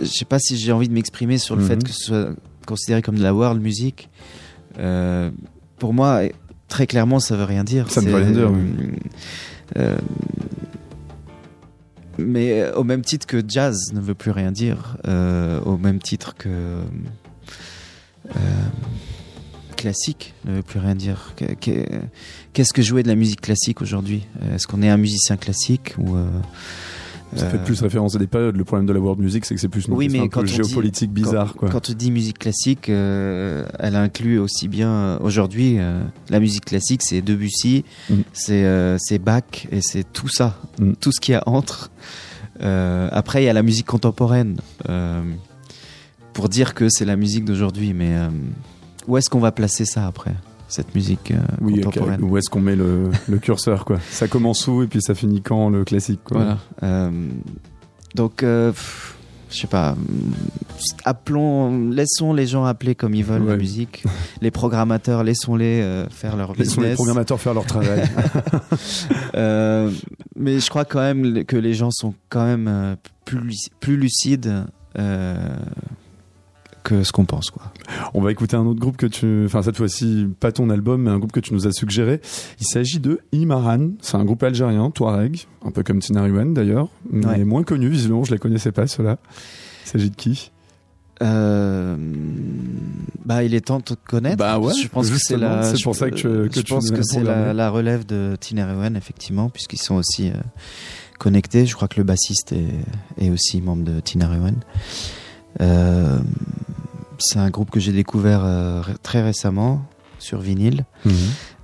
[0.00, 1.68] je sais pas si j'ai envie de m'exprimer sur le Mhm.
[1.68, 2.28] fait que ce soit
[2.66, 4.08] considéré comme de la world music.
[5.78, 6.22] Pour moi,
[6.68, 7.90] très clairement, ça veut rien dire.
[7.90, 9.86] Ça ne veut rien dire, oui.
[12.18, 16.34] mais au même titre que jazz ne veut plus rien dire, euh, au même titre
[16.36, 16.82] que euh,
[19.76, 21.32] classique ne veut plus rien dire.
[21.36, 21.86] Que- que-
[22.52, 24.26] Qu'est-ce que jouer de la musique classique aujourd'hui?
[24.54, 26.26] Est-ce qu'on est un musicien classique ou euh,
[27.36, 28.54] Ça fait Euh, plus référence à des périodes.
[28.56, 30.28] Le problème de la world music, c'est que c'est plus une Oui, mais un peu
[30.28, 31.68] quand dit- géopolitique bizarre, quand, quoi.
[31.70, 36.64] Quand tu dis musique classique, euh, elle inclut aussi bien euh, aujourd'hui euh, la musique
[36.66, 38.14] classique, c'est Debussy, Mm.
[38.32, 40.92] c'est euh, Bach et c'est tout ça, Mm.
[41.00, 41.90] tout ce qu'il y a entre.
[42.62, 45.20] Euh, après, il y a la musique contemporaine euh,
[46.34, 48.28] pour dire que c'est la musique d'aujourd'hui, mais euh,
[49.08, 50.34] où est-ce qu'on va placer ça après
[50.68, 52.22] cette musique euh, Oui, contemporaine?
[52.22, 53.98] où est-ce qu'on met le, le curseur, quoi?
[54.10, 56.38] Ça commence où et puis ça finit quand le classique, quoi?
[56.38, 56.58] Voilà.
[56.82, 57.10] Euh,
[58.14, 58.72] donc, euh,
[59.50, 59.94] je sais pas.
[61.04, 63.50] Appelons, laissons les gens appeler comme ils veulent Ouais.
[63.50, 64.04] la musique.
[64.40, 66.94] Les programmateurs, laissons-les euh, faire leur Laissons les business.
[66.96, 68.02] programmateurs faire leur travail.
[69.36, 69.90] Euh,
[70.36, 74.64] mais je crois quand même que les gens sont quand même plus, plus lucides
[76.84, 77.72] que ce qu'on pense, quoi.
[78.14, 81.10] On va écouter un autre groupe que tu, enfin cette fois-ci pas ton album, mais
[81.10, 82.20] un groupe que tu nous as suggéré.
[82.60, 83.90] Il s'agit de Imaran.
[84.00, 87.44] C'est un groupe algérien, Touareg, un peu comme Tinariwen d'ailleurs, mais Ouais.
[87.44, 88.24] moins connu visiblement.
[88.24, 89.18] Je les connaissais pas ceux-là.
[89.84, 90.50] Il s'agit de qui?
[91.22, 91.96] Euh,
[93.24, 94.36] bah, il est temps de te connaître.
[94.36, 95.62] Bah ouais, je pense que c'est la.
[95.62, 98.96] c'est pour ça que tu- que je pense as que c'est la, relève de Tinerewen,
[98.96, 100.34] effectivement, puisqu'ils sont aussi euh,
[101.18, 101.66] connectés.
[101.66, 104.56] Je crois que le bassiste est, est aussi membre de Tinerewen.
[105.60, 106.18] Euh,
[107.18, 109.84] c'est un groupe que j'ai découvert euh, très récemment
[110.18, 110.84] sur vinyle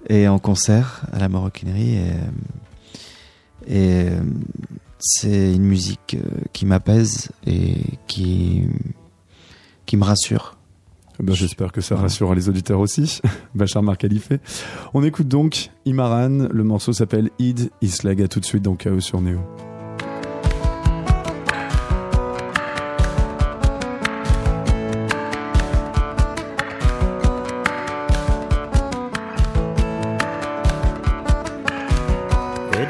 [0.08, 1.94] et en concert à la Maroquinerie.
[1.94, 2.10] Et,
[3.66, 4.20] et, euh,
[4.98, 8.64] c'est une musique euh, qui m'apaise et qui,
[9.86, 10.56] qui me rassure.
[11.18, 13.20] Eh ben, J'espère que ça rassurera les auditeurs aussi.
[13.54, 14.32] Bachar Mar Khalife.
[14.94, 16.48] On écoute donc Imaran.
[16.50, 18.22] Le morceau s'appelle Id Islag.
[18.22, 19.40] À tout de suite dans Chaos sur Néo.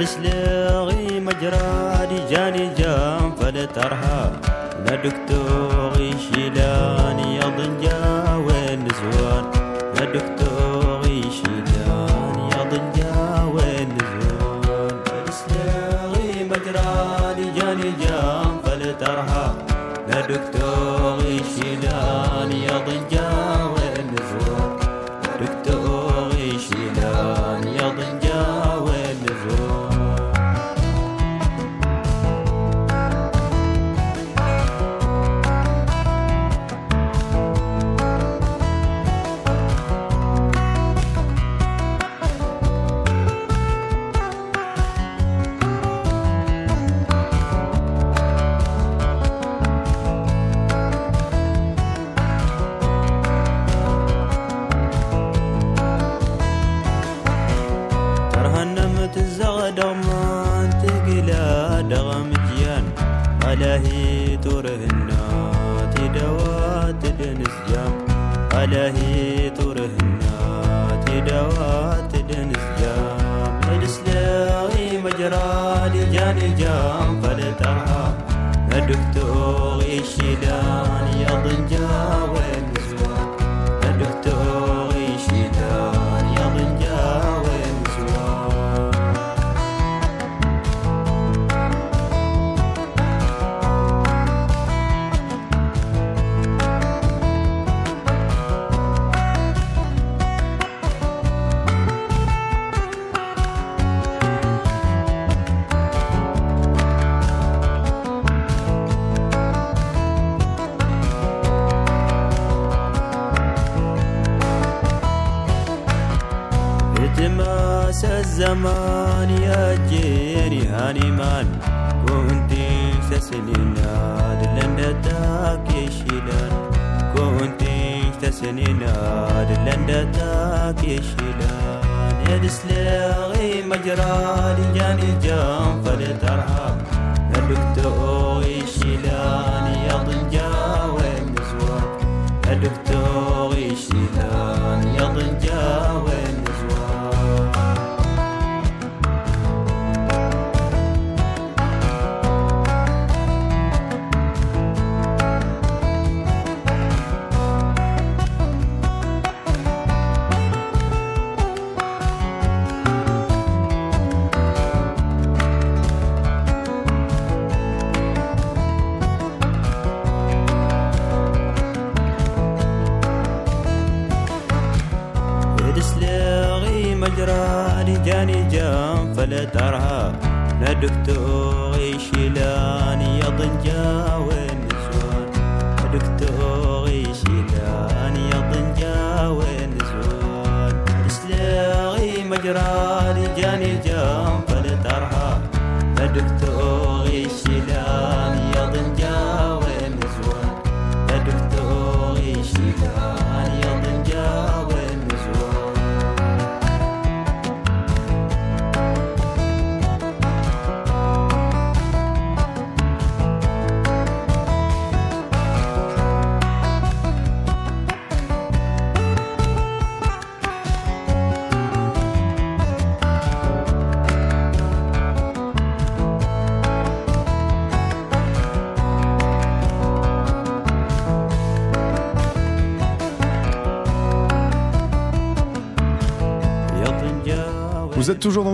[0.00, 4.32] يدسلغي مجرى جاني جام فلترها.
[4.86, 5.39] لا دكتور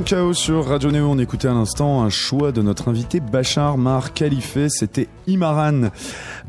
[0.06, 1.08] Chaos sur Radio Néo.
[1.10, 4.56] On écoutait à l'instant un choix de notre invité Bachar Mar Khalife.
[4.68, 5.90] C'était Imaran.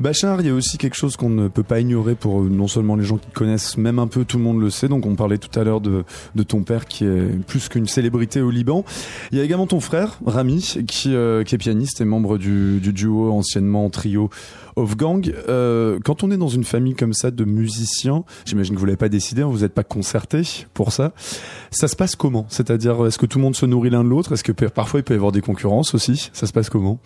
[0.00, 2.68] Bachar, il y a aussi quelque chose qu'on ne peut pas ignorer pour euh, non
[2.68, 4.88] seulement les gens qui connaissent, même un peu tout le monde le sait.
[4.88, 8.40] Donc on parlait tout à l'heure de, de ton père qui est plus qu'une célébrité
[8.40, 8.84] au Liban.
[9.32, 12.78] Il y a également ton frère Rami qui, euh, qui est pianiste et membre du,
[12.80, 14.30] du duo anciennement trio
[14.76, 15.34] of Gang.
[15.48, 18.96] Euh, quand on est dans une famille comme ça de musiciens, j'imagine que vous l'avez
[18.96, 20.42] pas décidé, hein, vous n'êtes pas concerté
[20.74, 21.12] pour ça.
[21.72, 22.46] Ça se passe comment?
[22.48, 24.32] C'est-à-dire, est-ce que tout le monde se nourrit l'un de l'autre?
[24.32, 26.30] Est-ce que parfois il peut y avoir des concurrences aussi?
[26.32, 27.00] Ça se passe comment?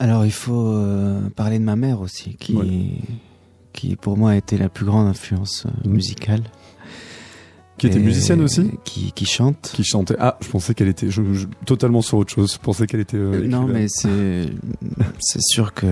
[0.00, 2.66] Alors il faut euh, parler de ma mère aussi, qui, Ouais.
[3.72, 5.92] qui pour moi a été la plus grande influence euh, Mhm.
[5.94, 6.42] musicale.
[7.78, 9.70] Qui était musicienne aussi qui, qui chante.
[9.74, 12.52] Qui chantait Ah, je pensais qu'elle était je- je- totalement sur autre chose.
[12.52, 13.16] Je pensais qu'elle était.
[13.16, 14.50] euh, Euh, non, mais c'est
[15.18, 15.86] c'est sûr que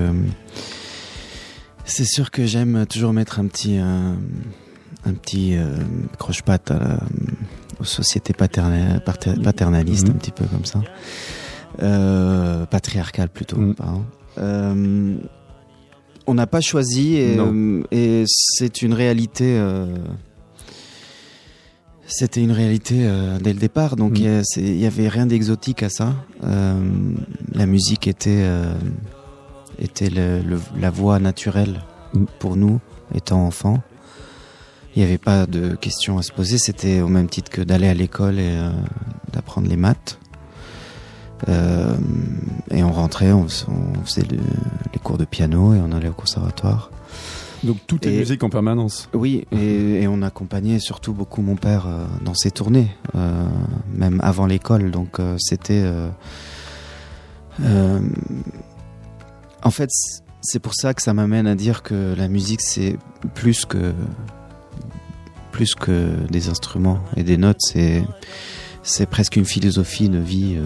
[1.87, 4.17] c'est sûr que j'aime toujours mettre un petit un,
[5.07, 5.77] un petit euh,
[6.19, 6.73] croche-patte
[7.81, 9.01] aux sociétés pater-
[9.43, 10.83] paternalistes, un petit peu comme ça,
[11.83, 13.57] euh, patriarcales plutôt.
[13.77, 14.05] Pardon.
[14.39, 15.17] Euh,
[16.27, 19.57] on n'a pas choisi et, euh, et c'est une réalité.
[19.59, 19.87] euh,
[22.07, 24.17] c'était une réalité euh, dès le départ, donc Mhm.
[24.17, 26.15] il y a- c'est- il y avait rien d'exotique à ça.
[26.45, 26.75] Euh,
[27.53, 28.75] la musique était euh,
[29.79, 31.83] était le- le- la voie naturelle
[32.15, 32.27] Mhm.
[32.39, 32.81] pour nous
[33.15, 33.81] étant enfants.
[34.97, 36.57] Il n'y avait pas de questions à se poser.
[36.59, 38.71] C'était au même titre que d'aller à l'école et euh,
[39.33, 40.19] d'apprendre les maths.
[41.49, 41.95] Euh,
[42.71, 44.39] et on rentrait, on, fais- on faisait le-
[44.93, 46.91] les cours de piano et on allait au conservatoire.
[47.65, 49.09] Donc tout est musique en permanence.
[49.15, 53.47] Oui, et, et on accompagnait surtout beaucoup mon père euh, dans ses tournées, euh,
[53.93, 54.91] même avant l'école.
[54.91, 55.85] Donc euh, c'était.
[59.63, 59.91] en fait,
[60.41, 62.97] c'est pour ça que ça m'amène à dire que la musique c'est
[63.35, 63.93] plus que
[65.51, 67.61] plus que des instruments et des notes.
[67.61, 68.05] C'est
[68.83, 70.57] c'est presque une philosophie de vie.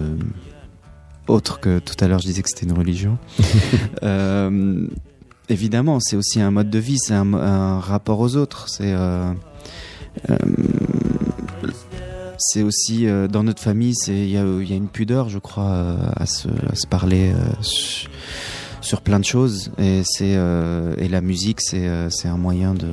[1.27, 3.17] Autre que tout à l'heure je disais que c'était une religion.
[4.03, 4.87] Euh,
[5.49, 8.67] évidemment, c'est aussi un mode de vie, c'est un, un rapport aux autres.
[8.67, 9.31] C'est euh,
[10.29, 10.37] euh,
[12.37, 15.39] c'est aussi dans notre famille, c'est il y a, il y a une pudeur, je
[15.39, 18.07] crois, à, se, à se parler euh, su-
[18.81, 19.71] sur plein de choses.
[19.77, 20.31] Et c'est
[20.97, 22.89] et la musique, c'est c'est un moyen de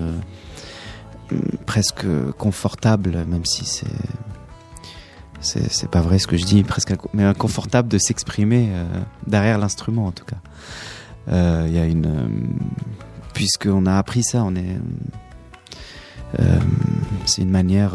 [1.66, 2.06] presque
[2.38, 3.86] confortable, même si c'est
[5.40, 8.84] c'est pas vrai ce que je dis, presque mais inconfortable de s'exprimer euh,
[9.26, 10.36] derrière l'instrument en tout cas.
[11.28, 12.28] Euh, y a une euh,
[13.34, 14.76] puisqu'on a appris ça, on est
[16.38, 16.58] euh,
[17.26, 17.94] c'est une manière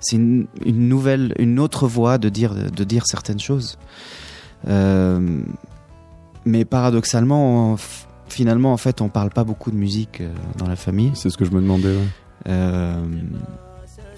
[0.00, 3.78] c'est une, une nouvelle une autre voie de dire de dire certaines choses.
[6.44, 7.76] Mais paradoxalement, on-
[8.28, 10.22] finalement en fait, on parle pas beaucoup de musique
[10.58, 11.12] dans la famille.
[11.14, 11.94] C'est ce que je me demandais.
[11.96, 12.52] ouais.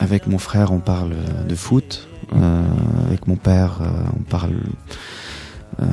[0.00, 1.14] Euh, avec mon frère, on parle
[1.48, 2.08] de foot.
[2.34, 2.62] Euh,
[3.06, 3.86] avec mon père, euh,
[4.18, 4.54] on parle
[5.80, 5.86] euh,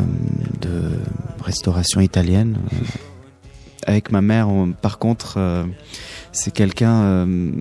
[0.61, 0.99] de
[1.43, 2.57] restauration italienne.
[2.73, 2.77] Euh,
[3.87, 4.47] avec ma mère,
[4.81, 5.65] par contre, euh,
[6.31, 7.01] c'est quelqu'un.
[7.01, 7.51] euh,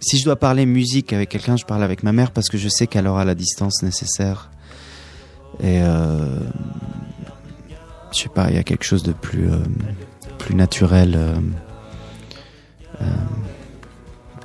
[0.00, 2.68] si je dois parler musique avec quelqu'un, je parle avec ma mère parce que je
[2.68, 4.50] sais qu'elle aura la distance nécessaire.
[5.60, 6.40] Et euh,
[8.12, 9.58] je sais pas, il y a quelque chose de plus euh,
[10.38, 11.18] plus naturel.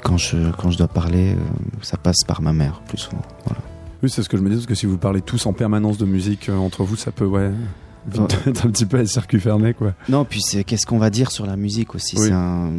[0.03, 1.35] Quand je, quand je dois parler, euh,
[1.81, 3.21] ça passe par ma mère plus souvent.
[3.45, 3.61] Voilà.
[4.01, 5.97] Oui, c'est ce que je me dis, parce que si vous parlez tous en permanence
[5.97, 7.51] de musique euh, entre vous, ça peut, ouais,
[8.07, 9.93] vite être un petit peu à circuit fermé, quoi.
[10.07, 12.15] Non, puis c'est qu'est-ce qu'on va dire sur la musique aussi?
[12.17, 12.27] Oui.
[12.27, 12.71] C'est un.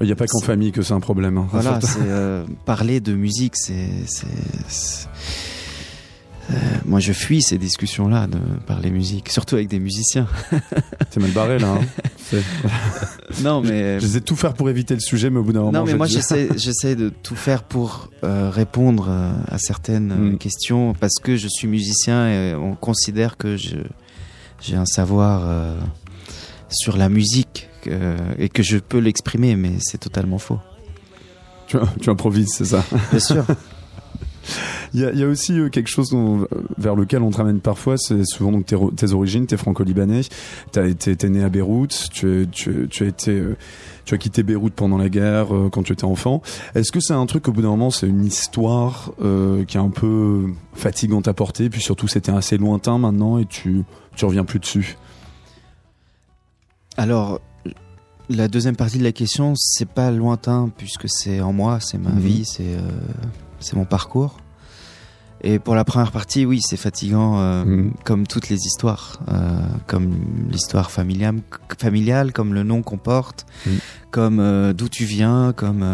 [0.00, 1.38] Il n'y a pas qu'en famille que c'est un problème.
[1.38, 1.48] hein.
[1.50, 3.88] Voilà, c'est euh, parler de musique, c'est
[6.48, 10.26] c'est c'est- moi, je fuis ces discussions-là de parler musique, surtout avec des musiciens.
[11.10, 11.68] T'es mal barré là.
[11.72, 11.80] Hein
[12.16, 12.42] C'est-
[13.42, 15.72] non, mais J'essaie de tout faire pour éviter le sujet, mais au bout d'un moment.
[15.80, 20.32] non, mais moi, j'essaie, j'essaie de tout faire pour euh, répondre euh, à certaines euh,
[20.32, 20.38] Mm.
[20.38, 23.76] questions parce que je suis musicien et on considère que je,
[24.60, 25.76] j'ai un savoir euh,
[26.70, 30.58] sur la musique euh, et que je peux l'exprimer, mais c'est totalement faux.
[31.66, 32.84] tu, tu improvises, c'est ça.
[33.10, 33.44] Bien sûr.
[34.94, 36.46] Il y a, il y a aussi euh, quelque chose dont- euh,
[36.78, 40.22] vers lequel on te ramène parfois, c'est souvent donc tes, tes origines, t'es franco-libanais,
[40.72, 43.56] t'as été t'es né à Beyrouth, tu, tu, tu as été, euh,
[44.04, 46.42] tu as quitté Beyrouth pendant la guerre euh, quand tu étais enfant.
[46.74, 49.80] Est-ce que c'est un truc au bout d'un moment, c'est une histoire euh, qui est
[49.80, 53.82] un peu fatigante à porter, puis surtout c'était assez lointain maintenant et tu
[54.16, 54.96] tu reviens plus dessus?
[56.96, 57.40] Alors,
[58.28, 62.10] la deuxième partie de la question, c'est pas lointain puisque c'est en moi, c'est ma
[62.10, 62.18] Mhm.
[62.18, 62.80] vie, c'est euh,
[63.60, 64.38] c'est mon parcours.
[65.42, 67.92] Et pour la première partie, oui, c'est fatigant, euh, Mhm.
[68.04, 70.14] comme toutes les histoires, euh, comme
[70.50, 71.38] l'histoire familiale,
[71.78, 73.78] familiale, comme le nom qu'on porte, Mhm.
[74.10, 75.84] comme euh, d'où tu viens, comme.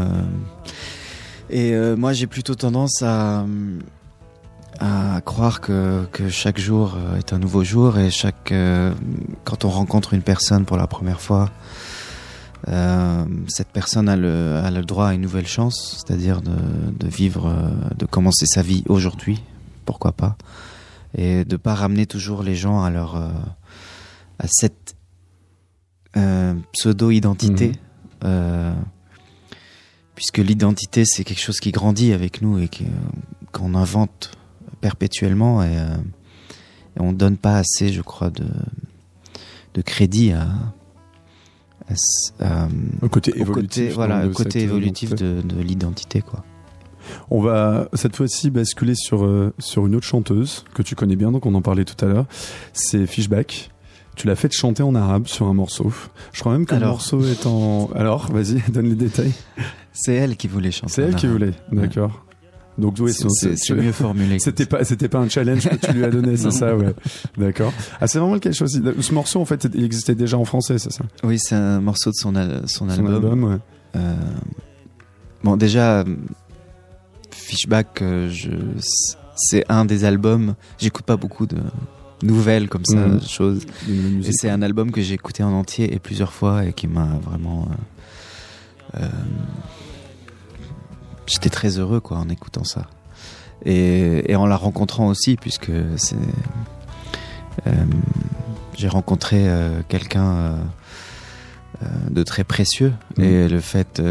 [1.50, 3.44] Et moi, j'ai plutôt tendance à
[4.80, 8.52] à croire que, que chaque jour est un nouveau jour et chaque
[9.44, 11.48] quand on rencontre une personne pour la première fois
[12.68, 16.56] euh, cette personne a le, a le droit à une nouvelle chance c'est-à-dire de,
[16.98, 19.42] de vivre euh, de commencer sa vie aujourd'hui
[19.84, 20.36] pourquoi pas
[21.16, 23.28] et de pas ramener toujours les gens à leur euh,
[24.38, 24.96] à cette
[26.16, 27.72] euh, pseudo identité
[28.22, 28.74] Mhm.
[30.14, 32.70] puisque l'identité c'est quelque chose qui grandit avec nous et
[33.52, 34.30] qu'on invente
[34.80, 35.76] perpétuellement et,
[36.96, 38.46] et on donne pas assez, je crois, de,
[39.74, 40.48] de crédit à,
[42.40, 42.68] à-
[43.02, 43.84] Au côté au évolutif.
[43.84, 45.24] côté, voilà, de côté cette évolutif identité.
[45.24, 46.44] de, de l'identité, quoi.
[47.30, 51.32] On va cette fois-ci basculer sur, euh, sur une autre chanteuse que tu connais bien,
[51.32, 52.24] donc on en parlait tout à l'heure.
[52.72, 53.70] C'est Fishback.
[54.16, 55.92] Tu l'as fait chanter en arabe sur un morceau.
[56.32, 57.90] Je crois même que le morceau est en.
[57.94, 59.32] Alors, vas-y, donne les détails.
[59.92, 60.92] C'est elle qui voulait chanter.
[60.92, 62.23] C'est elle qui voulait, d'accord.
[62.76, 64.38] Donc, oui, C'est- mieux formulé.
[64.40, 66.92] C'était pas, c'était pas un challenge que tu lui as donné, c'est ça, ouais.
[67.38, 67.72] D'accord.
[68.00, 68.80] Ah, c'est vraiment quelque chose.
[69.00, 71.04] Ce morceau, en fait, il existait déjà en français, c'est ça?
[71.22, 73.14] Oui, c'est un morceau de son, al- son Son album.
[73.14, 73.58] album, ouais.
[73.96, 74.14] Euh,
[75.44, 76.04] bon, déjà,
[77.30, 78.50] Fishback, euh, je,
[79.36, 80.54] c'est un des albums.
[80.78, 81.58] J'écoute pas beaucoup de
[82.22, 83.20] nouvelles comme ça, Mhm.
[83.22, 83.62] choses.
[83.88, 87.18] Et c'est un album que j'ai écouté en entier et plusieurs fois et qui m'a
[87.22, 87.68] vraiment.
[88.96, 89.06] euh,
[91.26, 92.86] J'étais très heureux quoi en écoutant ça.
[93.64, 96.16] Et, et en la rencontrant aussi, puisque c'est.
[97.66, 97.72] euh,
[98.76, 100.26] j'ai rencontré euh, quelqu'un
[101.82, 103.24] euh, de très précieux Mhm.
[103.24, 104.02] et le fait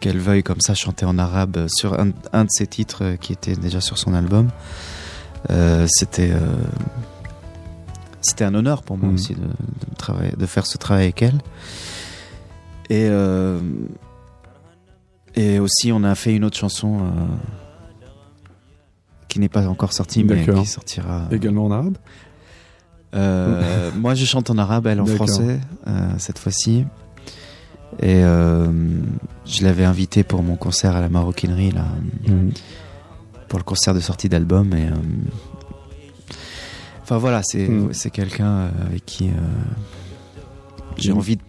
[0.00, 3.54] qu'elle veuille comme ça chanter en arabe sur un, un de ses titres qui était
[3.56, 4.48] déjà sur son album,
[5.86, 6.32] c'était
[8.22, 9.14] c'était un honneur pour moi Mhm.
[9.14, 11.38] aussi de, de travailler, de faire ce travail avec elle.
[12.90, 13.60] Et euh,
[15.34, 17.08] et aussi on a fait une autre chanson euh,
[19.28, 21.28] qui n'est pas encore sortie mais qui sortira.
[21.30, 21.98] Également en arabe
[23.14, 26.84] Euh, moi, je chante en arabe, elle en français, euh, cette fois-ci.
[28.00, 28.66] Et euh,
[29.46, 31.84] je l'avais invitée pour mon concert à la maroquinerie, là,
[33.48, 34.74] pour le concert de sortie d'album.
[34.74, 34.94] Et, euh,
[37.02, 37.92] enfin voilà, c'est Mm.
[37.92, 39.32] c'est quelqu'un euh, avec qui euh,
[40.96, 41.16] j'ai Mm.
[41.18, 41.42] envie de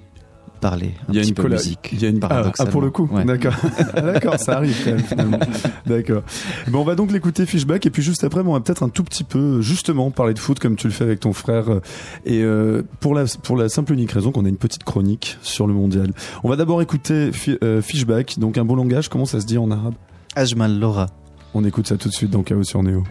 [0.69, 1.89] parler un y a petit une peu musique.
[1.91, 3.23] il y a une- ah, ah, pour le coup, Ouais.
[3.25, 3.53] d'accord.
[3.93, 5.39] Ah, d'accord, ça arrive quand même finalement.
[5.85, 6.23] D'accord.
[6.69, 9.03] Bon, on va donc l'écouter Fishback et puis juste après, on va peut-être un tout
[9.03, 11.81] petit peu justement parler de foot comme tu le fais avec ton frère euh,
[12.25, 15.37] et euh, pour la pour la simple et unique raison qu'on a une petite chronique
[15.43, 16.11] sur le mondial.
[16.43, 17.29] On va d'abord écouter
[17.63, 19.07] euh, Fishback, donc un beau langage.
[19.09, 19.93] Comment ça se dit en arabe?
[20.35, 21.07] Ajmal Laura.
[21.53, 23.03] On écoute ça tout de suite dans Chaos sur Néo.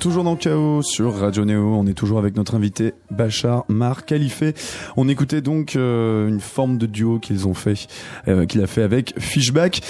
[0.00, 1.74] Toujours dans Chaos sur Radio Néo.
[1.74, 4.42] On est toujours avec notre invité Bachar Mar Khalife.
[4.96, 7.86] On écoutait donc euh, une forme de duo qu'ils ont fait,
[8.28, 9.80] euh, qu'il a fait avec Fishback.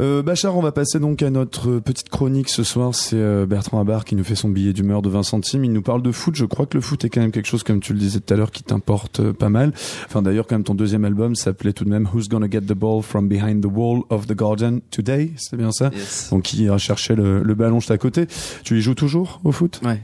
[0.00, 2.94] Euh, Bachar, on va passer donc à notre petite chronique ce soir.
[2.94, 5.64] C'est euh, Bertrand Abar qui nous fait son billet d'humeur de 20 centimes.
[5.64, 6.34] Il nous parle de foot.
[6.34, 8.32] Je crois que le foot est quand même quelque chose, comme tu le disais tout
[8.32, 9.72] à l'heure, qui t'importe euh, pas mal.
[10.06, 12.74] Enfin, d'ailleurs, quand même, ton deuxième album s'appelait tout de même Who's Gonna Get the
[12.74, 15.32] Ball from Behind the Wall of the Garden Today.
[15.36, 16.30] C'est bien ça Yes.
[16.30, 18.26] Donc, qui chercher le, le ballon juste à côté.
[18.64, 19.80] Tu y joues toujours au foot?
[19.84, 20.00] Ouais.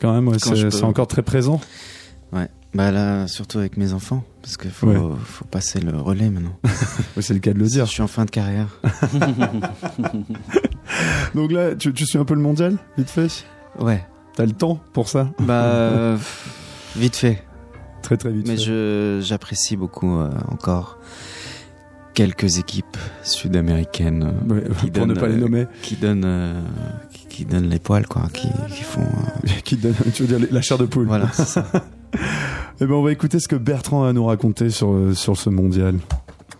[0.00, 1.60] Quand même, ouais, Quand c'est c'est encore très présent.
[2.32, 2.48] Ouais.
[2.72, 5.16] Bah là, surtout avec mes enfants, parce qu'il faut, Ouais.
[5.24, 6.56] faut passer le relais maintenant.
[7.20, 7.86] C'est le cas de le dire.
[7.86, 8.68] Je suis en fin de carrière.
[11.34, 13.44] Donc là, tu, tu suis un peu le mondial, vite fait?
[13.78, 14.04] Ouais.
[14.36, 15.30] T'as le temps pour ça?
[15.40, 16.16] Bah, euh,
[16.96, 17.42] vite fait.
[18.02, 18.46] Très très vite.
[18.48, 18.62] Mais fait.
[18.62, 20.98] je j'apprécie beaucoup euh, encore
[22.14, 26.24] quelques équipes sud-américaines euh, Ouais, qui pour ne donnent, pas les euh, nommer, qui donnent
[26.24, 26.60] euh,
[27.12, 30.48] qui, qui donnent les poils quoi, qui, qui font euh, qui donnent, tu veux dire,
[30.50, 31.06] la chair de poule.
[31.06, 31.28] voilà.
[31.32, 31.66] c'est ça.
[32.14, 35.36] Eh ben, on va écouter ce que Bertrand a à nous raconter sur, euh, sur
[35.36, 35.98] ce mondial.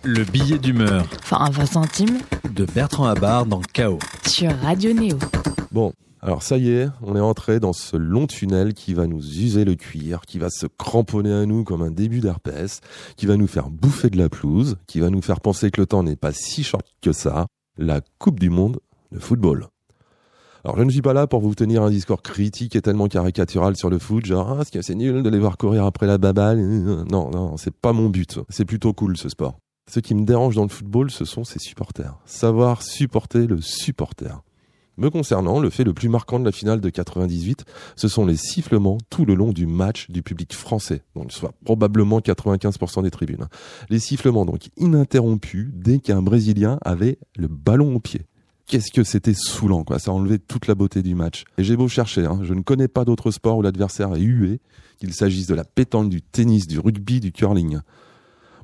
[0.05, 2.18] Le billet d'humeur Enfin, 20 centimes
[2.55, 3.98] de Bertrand Abar dans Chaos.
[4.26, 5.18] sur Radio Néo.
[5.72, 5.92] Bon,
[6.22, 9.64] alors ça y est, on est entré dans ce long tunnel qui va nous user
[9.64, 12.80] le cuir, qui va se cramponner à nous comme un début d'herpès,
[13.16, 15.86] qui va nous faire bouffer de la pelouse, qui va nous faire penser que le
[15.86, 17.46] temps n'est pas si short que ça,
[17.78, 18.80] la Coupe du Monde
[19.12, 19.66] de football.
[20.65, 23.77] Alors je ne suis pas là pour vous tenir un discours critique et tellement caricatural
[23.77, 26.61] sur le foot, genre ah, c'est nul de les voir courir après la baballe.
[27.11, 28.39] Non, non, c'est pas mon but.
[28.51, 29.59] C'est plutôt cool ce sport.
[29.91, 32.15] Ce qui me dérange dans le football, ce sont ses supporters.
[32.27, 34.43] Savoir supporter le supporter.
[34.99, 37.65] Me concernant, le fait le plus marquant de la finale de 98,
[37.97, 42.21] ce sont les sifflements tout le long du match du public français, donc soit probablement
[42.21, 43.49] 95% des tribunes.
[43.89, 48.27] Les sifflements donc ininterrompus dès qu'un Brésilien avait le ballon au pied.
[48.71, 49.99] Qu'est-ce que c'était saoulant, quoi.
[49.99, 51.43] Ça enlevait toute la beauté du match.
[51.59, 54.61] Et j'ai beau chercher, hein, je ne connais pas d'autre sport où l'adversaire est hué,
[55.01, 57.81] qu'il s'agisse de la pétanque, du tennis, du rugby, du curling.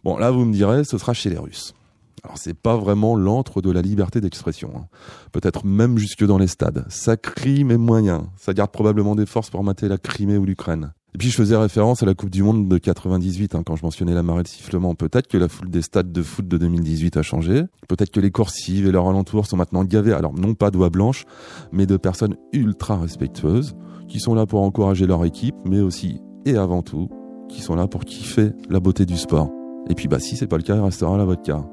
[0.05, 1.75] Bon, là, vous me direz, ce sera chez les Russes.
[2.23, 4.71] Alors, c'est pas vraiment l'antre de la liberté d'expression.
[4.77, 4.87] hein.
[5.33, 6.85] Peut-être même jusque dans les stades.
[6.89, 8.31] Ça crie, mais moyen.
[8.37, 10.93] Ça garde probablement des forces pour mater la Crimée ou l'Ukraine.
[11.17, 13.83] Et puis, je faisais référence à la Coupe du Monde de 98, hein, quand je
[13.83, 14.95] mentionnais la marée de sifflement.
[14.95, 17.63] Peut-être que la foule des stades de foot de 2018 a changé.
[17.89, 21.25] Peut-être que les coursives et leurs alentours sont maintenant gavés, alors non pas doigts blanches,
[21.73, 23.77] mais de personnes ultra respectueuses,
[24.09, 27.09] qui sont là pour encourager leur équipe, mais aussi, et avant tout,
[27.49, 29.51] qui sont là pour kiffer la beauté du sport.
[29.89, 31.65] Et puis, bah, si c'est pas le cas, il restera la vodka.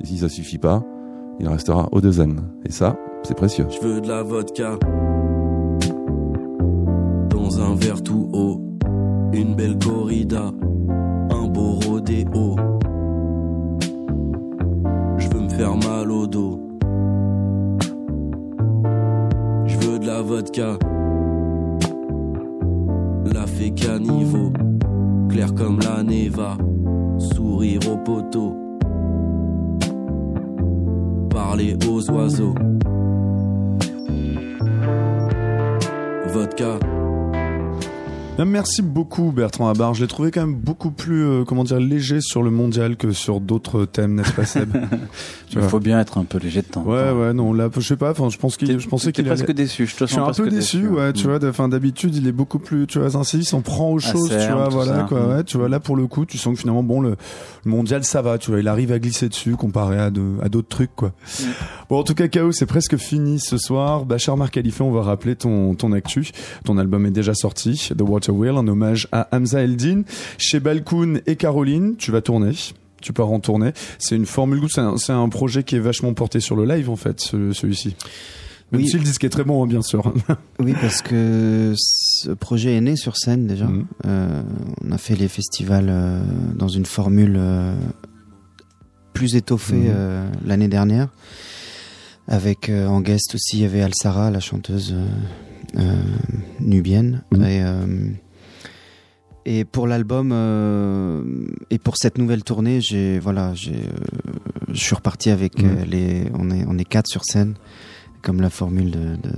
[0.00, 0.82] Et si ça suffit pas,
[1.38, 2.42] il restera au zen.
[2.66, 3.68] Et ça, c'est précieux.
[3.70, 4.76] Je veux de la vodka
[7.50, 8.69] dans un verre tout haut,
[9.32, 10.50] une belle corrida,
[11.30, 12.56] un beau rodéo.
[15.18, 16.60] Je veux me faire mal au dos.
[19.66, 20.78] Je veux de la vodka.
[23.32, 24.52] La fée à niveau,
[25.28, 26.56] clair comme la neva,
[27.18, 28.56] sourire au poteau,
[31.30, 32.54] parler aux oiseaux.
[36.32, 36.99] Vodka.
[38.40, 39.92] Bien, Merci beaucoup Bertrand Abar.
[39.92, 43.12] Je l'ai trouvé quand même beaucoup plus, euh, comment dire, léger sur le mondial que
[43.12, 44.74] sur d'autres thèmes, n'est-ce pas Seb
[45.52, 46.80] Il faut bien être un peu léger de temps.
[46.82, 47.20] en Ouais, temps.
[47.20, 48.12] ouais, non, là, je sais pas.
[48.12, 49.86] Enfin, je pense qu'il, je pensais qu'il presque allait- déçu.
[49.86, 51.36] Je te Je suis sens un peu déçu, ouais, tu Mm.
[51.36, 51.48] vois.
[51.50, 54.68] Enfin, d'habitude, il est beaucoup plus, tu vois, incise, on prend aux choses, tu vois,
[54.70, 55.02] voilà, ça.
[55.08, 55.28] quoi, Mm.
[55.36, 55.68] ouais, tu vois.
[55.68, 57.16] Là, pour le coup, tu sens que finalement, bon, le,
[57.64, 60.48] le mondial, ça va, tu vois, il arrive à glisser dessus comparé à, de, à
[60.48, 61.08] d'autres trucs, quoi.
[61.40, 61.44] Mm.
[61.90, 64.04] Bon, en tout cas, KO, c'est presque fini ce soir.
[64.06, 66.30] Bachar Marc Khalifa, on va rappeler ton, ton actu.
[66.64, 70.02] Ton album est déjà sorti, The Water Wheel, en hommage à Hamza Eldin.
[70.38, 72.52] Chez Balkoun et Caroline, tu vas tourner.
[73.02, 73.72] Tu pars en tournée.
[73.98, 76.96] C'est une formule, c'est un, un projet qui est vachement porté sur le live, en
[76.96, 77.96] fait, ce- celui-ci.
[78.72, 78.88] Même Oui.
[78.88, 80.12] si le disque est très bon, hein, bien sûr.
[80.60, 83.64] Oui, parce que ce projet est né sur scène déjà.
[83.66, 83.86] Mhm.
[84.06, 84.42] Euh,
[84.84, 86.22] on a fait les festivals euh,
[86.54, 87.74] dans une formule euh,
[89.12, 90.30] plus étoffée Mhm.
[90.46, 91.08] l'année dernière.
[92.28, 94.94] Avec en guest aussi, il y avait Al-Sara, la chanteuse
[96.60, 97.22] nubienne.
[97.32, 97.42] Mhm.
[97.44, 97.86] Et, euh,
[99.46, 101.24] et pour l'album euh,
[101.70, 104.32] et pour cette nouvelle tournée, j'ai voilà, j'ai, euh,
[104.72, 105.68] je suis reparti avec Mhm.
[105.68, 107.54] euh, les, on est on est quatre sur scène,
[108.22, 109.32] comme la formule de, de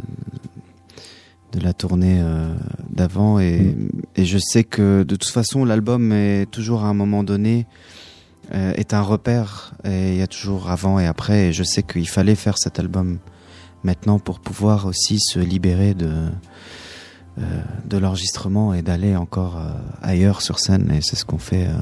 [1.52, 2.54] de la tournée euh,
[2.88, 3.88] d'avant et, Mm.
[4.16, 7.66] et je sais que de toute façon l'album est toujours à un moment donné
[8.54, 11.82] euh, est un repère et il y a toujours avant et après et je sais
[11.82, 13.18] qu'il fallait faire cet album
[13.84, 16.30] maintenant pour pouvoir aussi se libérer de
[17.38, 19.70] euh, de l'enregistrement et d'aller encore euh,
[20.02, 20.92] ailleurs sur scène.
[20.92, 21.72] Et c'est ce qu'on fait euh,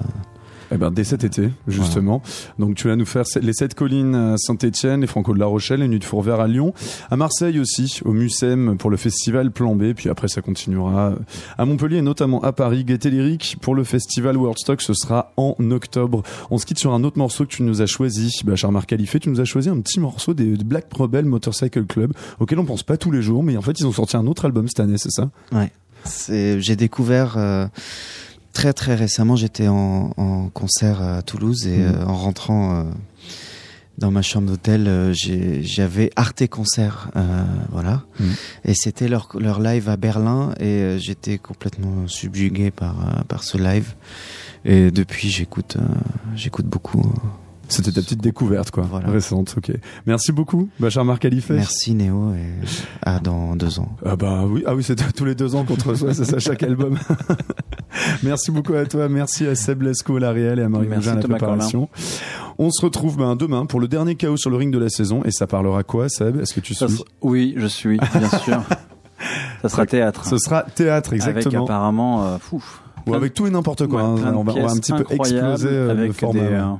[0.73, 2.23] Eh ben, dès cet été, justement.
[2.59, 5.81] Donc, tu vas nous faire les sept collines à Saint-Etienne, les Franco de la Rochelle,
[5.81, 6.73] les Nuits de Fourvière à Lyon,
[7.11, 11.15] à Marseille aussi, au Mucem pour le festival Plan B, puis après ça continuera
[11.59, 12.85] à Montpellier et notamment à Paris.
[12.85, 16.23] Gaieté Lyrique pour le festival Worldstock, ce sera en octobre.
[16.51, 19.29] On se quitte sur un autre morceau que tu nous as choisi, Bachar Khalife, tu
[19.29, 22.97] nous as choisi un petit morceau des Black Rebel Motorcycle Club, auquel on pense pas
[22.97, 25.11] tous les jours, mais en fait ils ont sorti un autre album cette année, c'est
[25.11, 25.31] ça?
[25.53, 25.73] Ouais.
[26.29, 27.67] J'ai découvert euh,
[28.53, 29.37] très très récemment.
[29.37, 31.95] J'étais en, en concert à Toulouse et Mhm.
[31.95, 32.85] euh, en rentrant euh,
[33.99, 35.13] dans ma chambre d'hôtel, euh,
[35.63, 37.11] j'avais Arte Concert,
[37.71, 38.03] voilà.
[38.19, 38.33] Mhm.
[38.65, 43.95] Et c'était leur leur live à Berlin et j'étais complètement subjugué par par ce live.
[44.65, 45.77] Et depuis, j'écoute
[46.35, 47.01] j'écoute beaucoup.
[47.01, 47.50] euh.
[47.71, 49.09] C'était ta petite découverte, quoi, Voilà.
[49.09, 49.73] récente, ok.
[50.07, 51.51] Merci beaucoup, Bachar Marc Khalife.
[51.51, 52.67] Merci Néo et
[53.03, 53.89] à dans deux ans.
[54.05, 56.39] Ah bah oui, ah oui, c'est tous les deux ans qu'on te reçoit, c'est ça
[56.39, 56.99] chaque album.
[58.23, 61.23] merci beaucoup à toi, merci à Seb la réelle et à Marie Merci, Mougin à
[61.23, 61.89] la préparation.
[62.59, 65.23] On se retrouve ben, demain pour le dernier chaos sur le ring de la saison
[65.25, 66.41] et ça parlera quoi, Seb?
[66.41, 67.03] Est-ce que tu Ça suis?
[67.23, 68.63] Oui, je suis, bien sûr.
[69.63, 70.27] Ça sera théâtre.
[70.27, 71.65] Ce sera théâtre, Avec exactement.
[71.65, 72.65] apparemment, euh, fou,
[73.07, 74.03] Ou avec tout et n'importe quoi.
[74.03, 74.23] Ouais, hein.
[74.23, 76.41] plein de on, va, on va un petit peu exploser euh, le avec format.
[76.41, 76.55] des, ouais.
[76.55, 76.73] euh,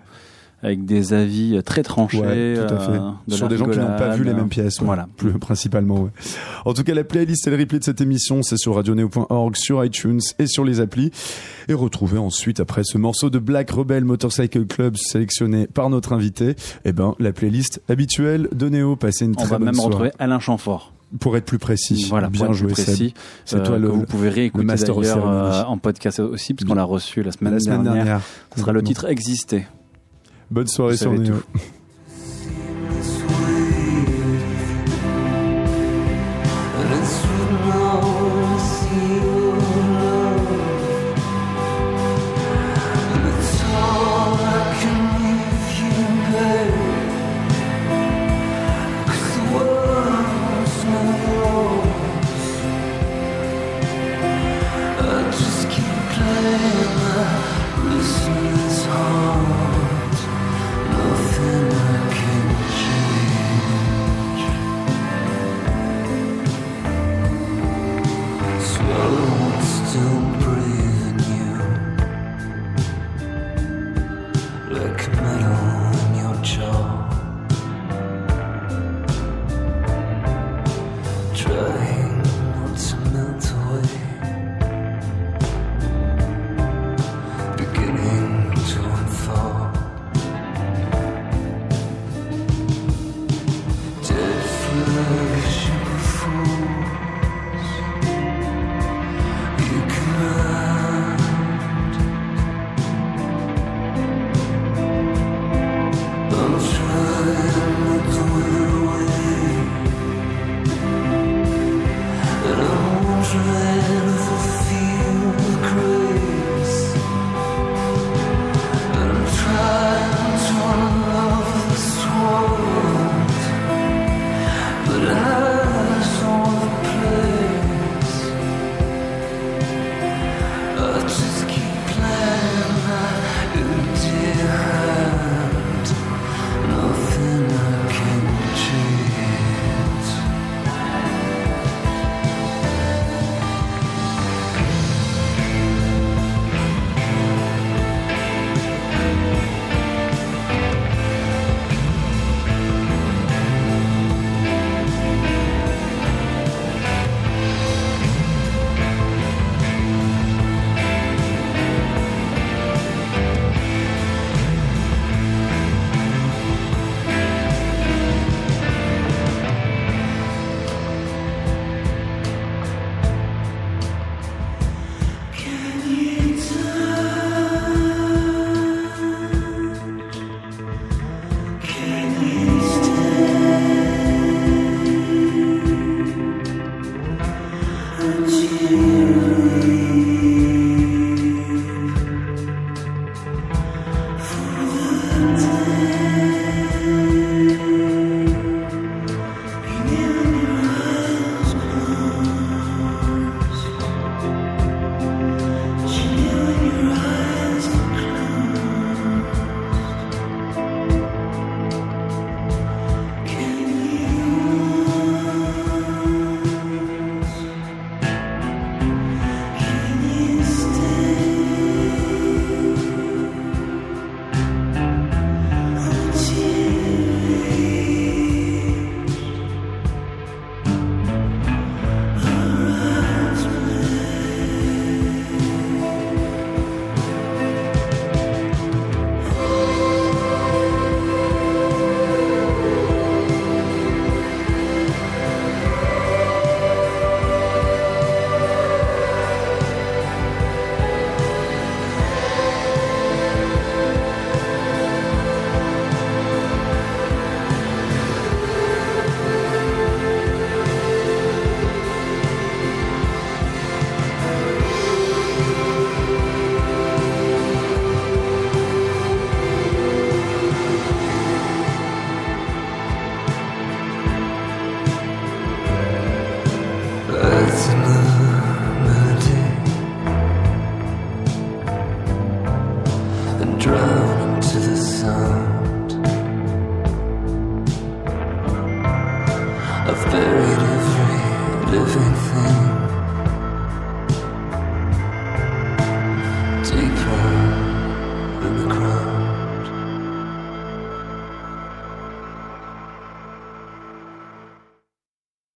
[0.63, 2.21] avec des avis très tranchés.
[2.21, 2.93] Ouais, tout à fait.
[2.93, 4.79] euh, de Sur des gens qui n'ont pas vu les mêmes pièces.
[4.81, 4.87] ouais.
[4.87, 5.09] Voilà.
[5.17, 6.11] Plus principalement, ouais.
[6.65, 9.85] En tout cas, la playlist et le replay de cette émission, c'est sur radioneo.org, sur
[9.85, 11.11] iTunes et sur les applis.
[11.69, 16.57] Et retrouvez ensuite, après ce morceau de Black Rebel Motorcycle Club sélectionné par notre invité,
[16.85, 18.97] eh ben, la playlist habituelle de Néo.
[18.97, 19.89] Passez une On très va bonne même soirée.
[19.91, 20.93] retrouver Alain Chamfort.
[21.19, 22.07] Pour être plus précis.
[22.09, 23.15] Voilà, Bien pour être joué, plus précis.
[23.45, 26.69] C'est euh, toi le, vous pouvez réécouter master of d'ailleurs euh, en podcast aussi, parce
[26.69, 28.05] qu'on l'a reçu la semaine, la semaine dernière.
[28.05, 28.23] dernière.
[28.55, 29.67] Ce sera le titre Exister.
[30.51, 31.31] Bonne soirée sur savez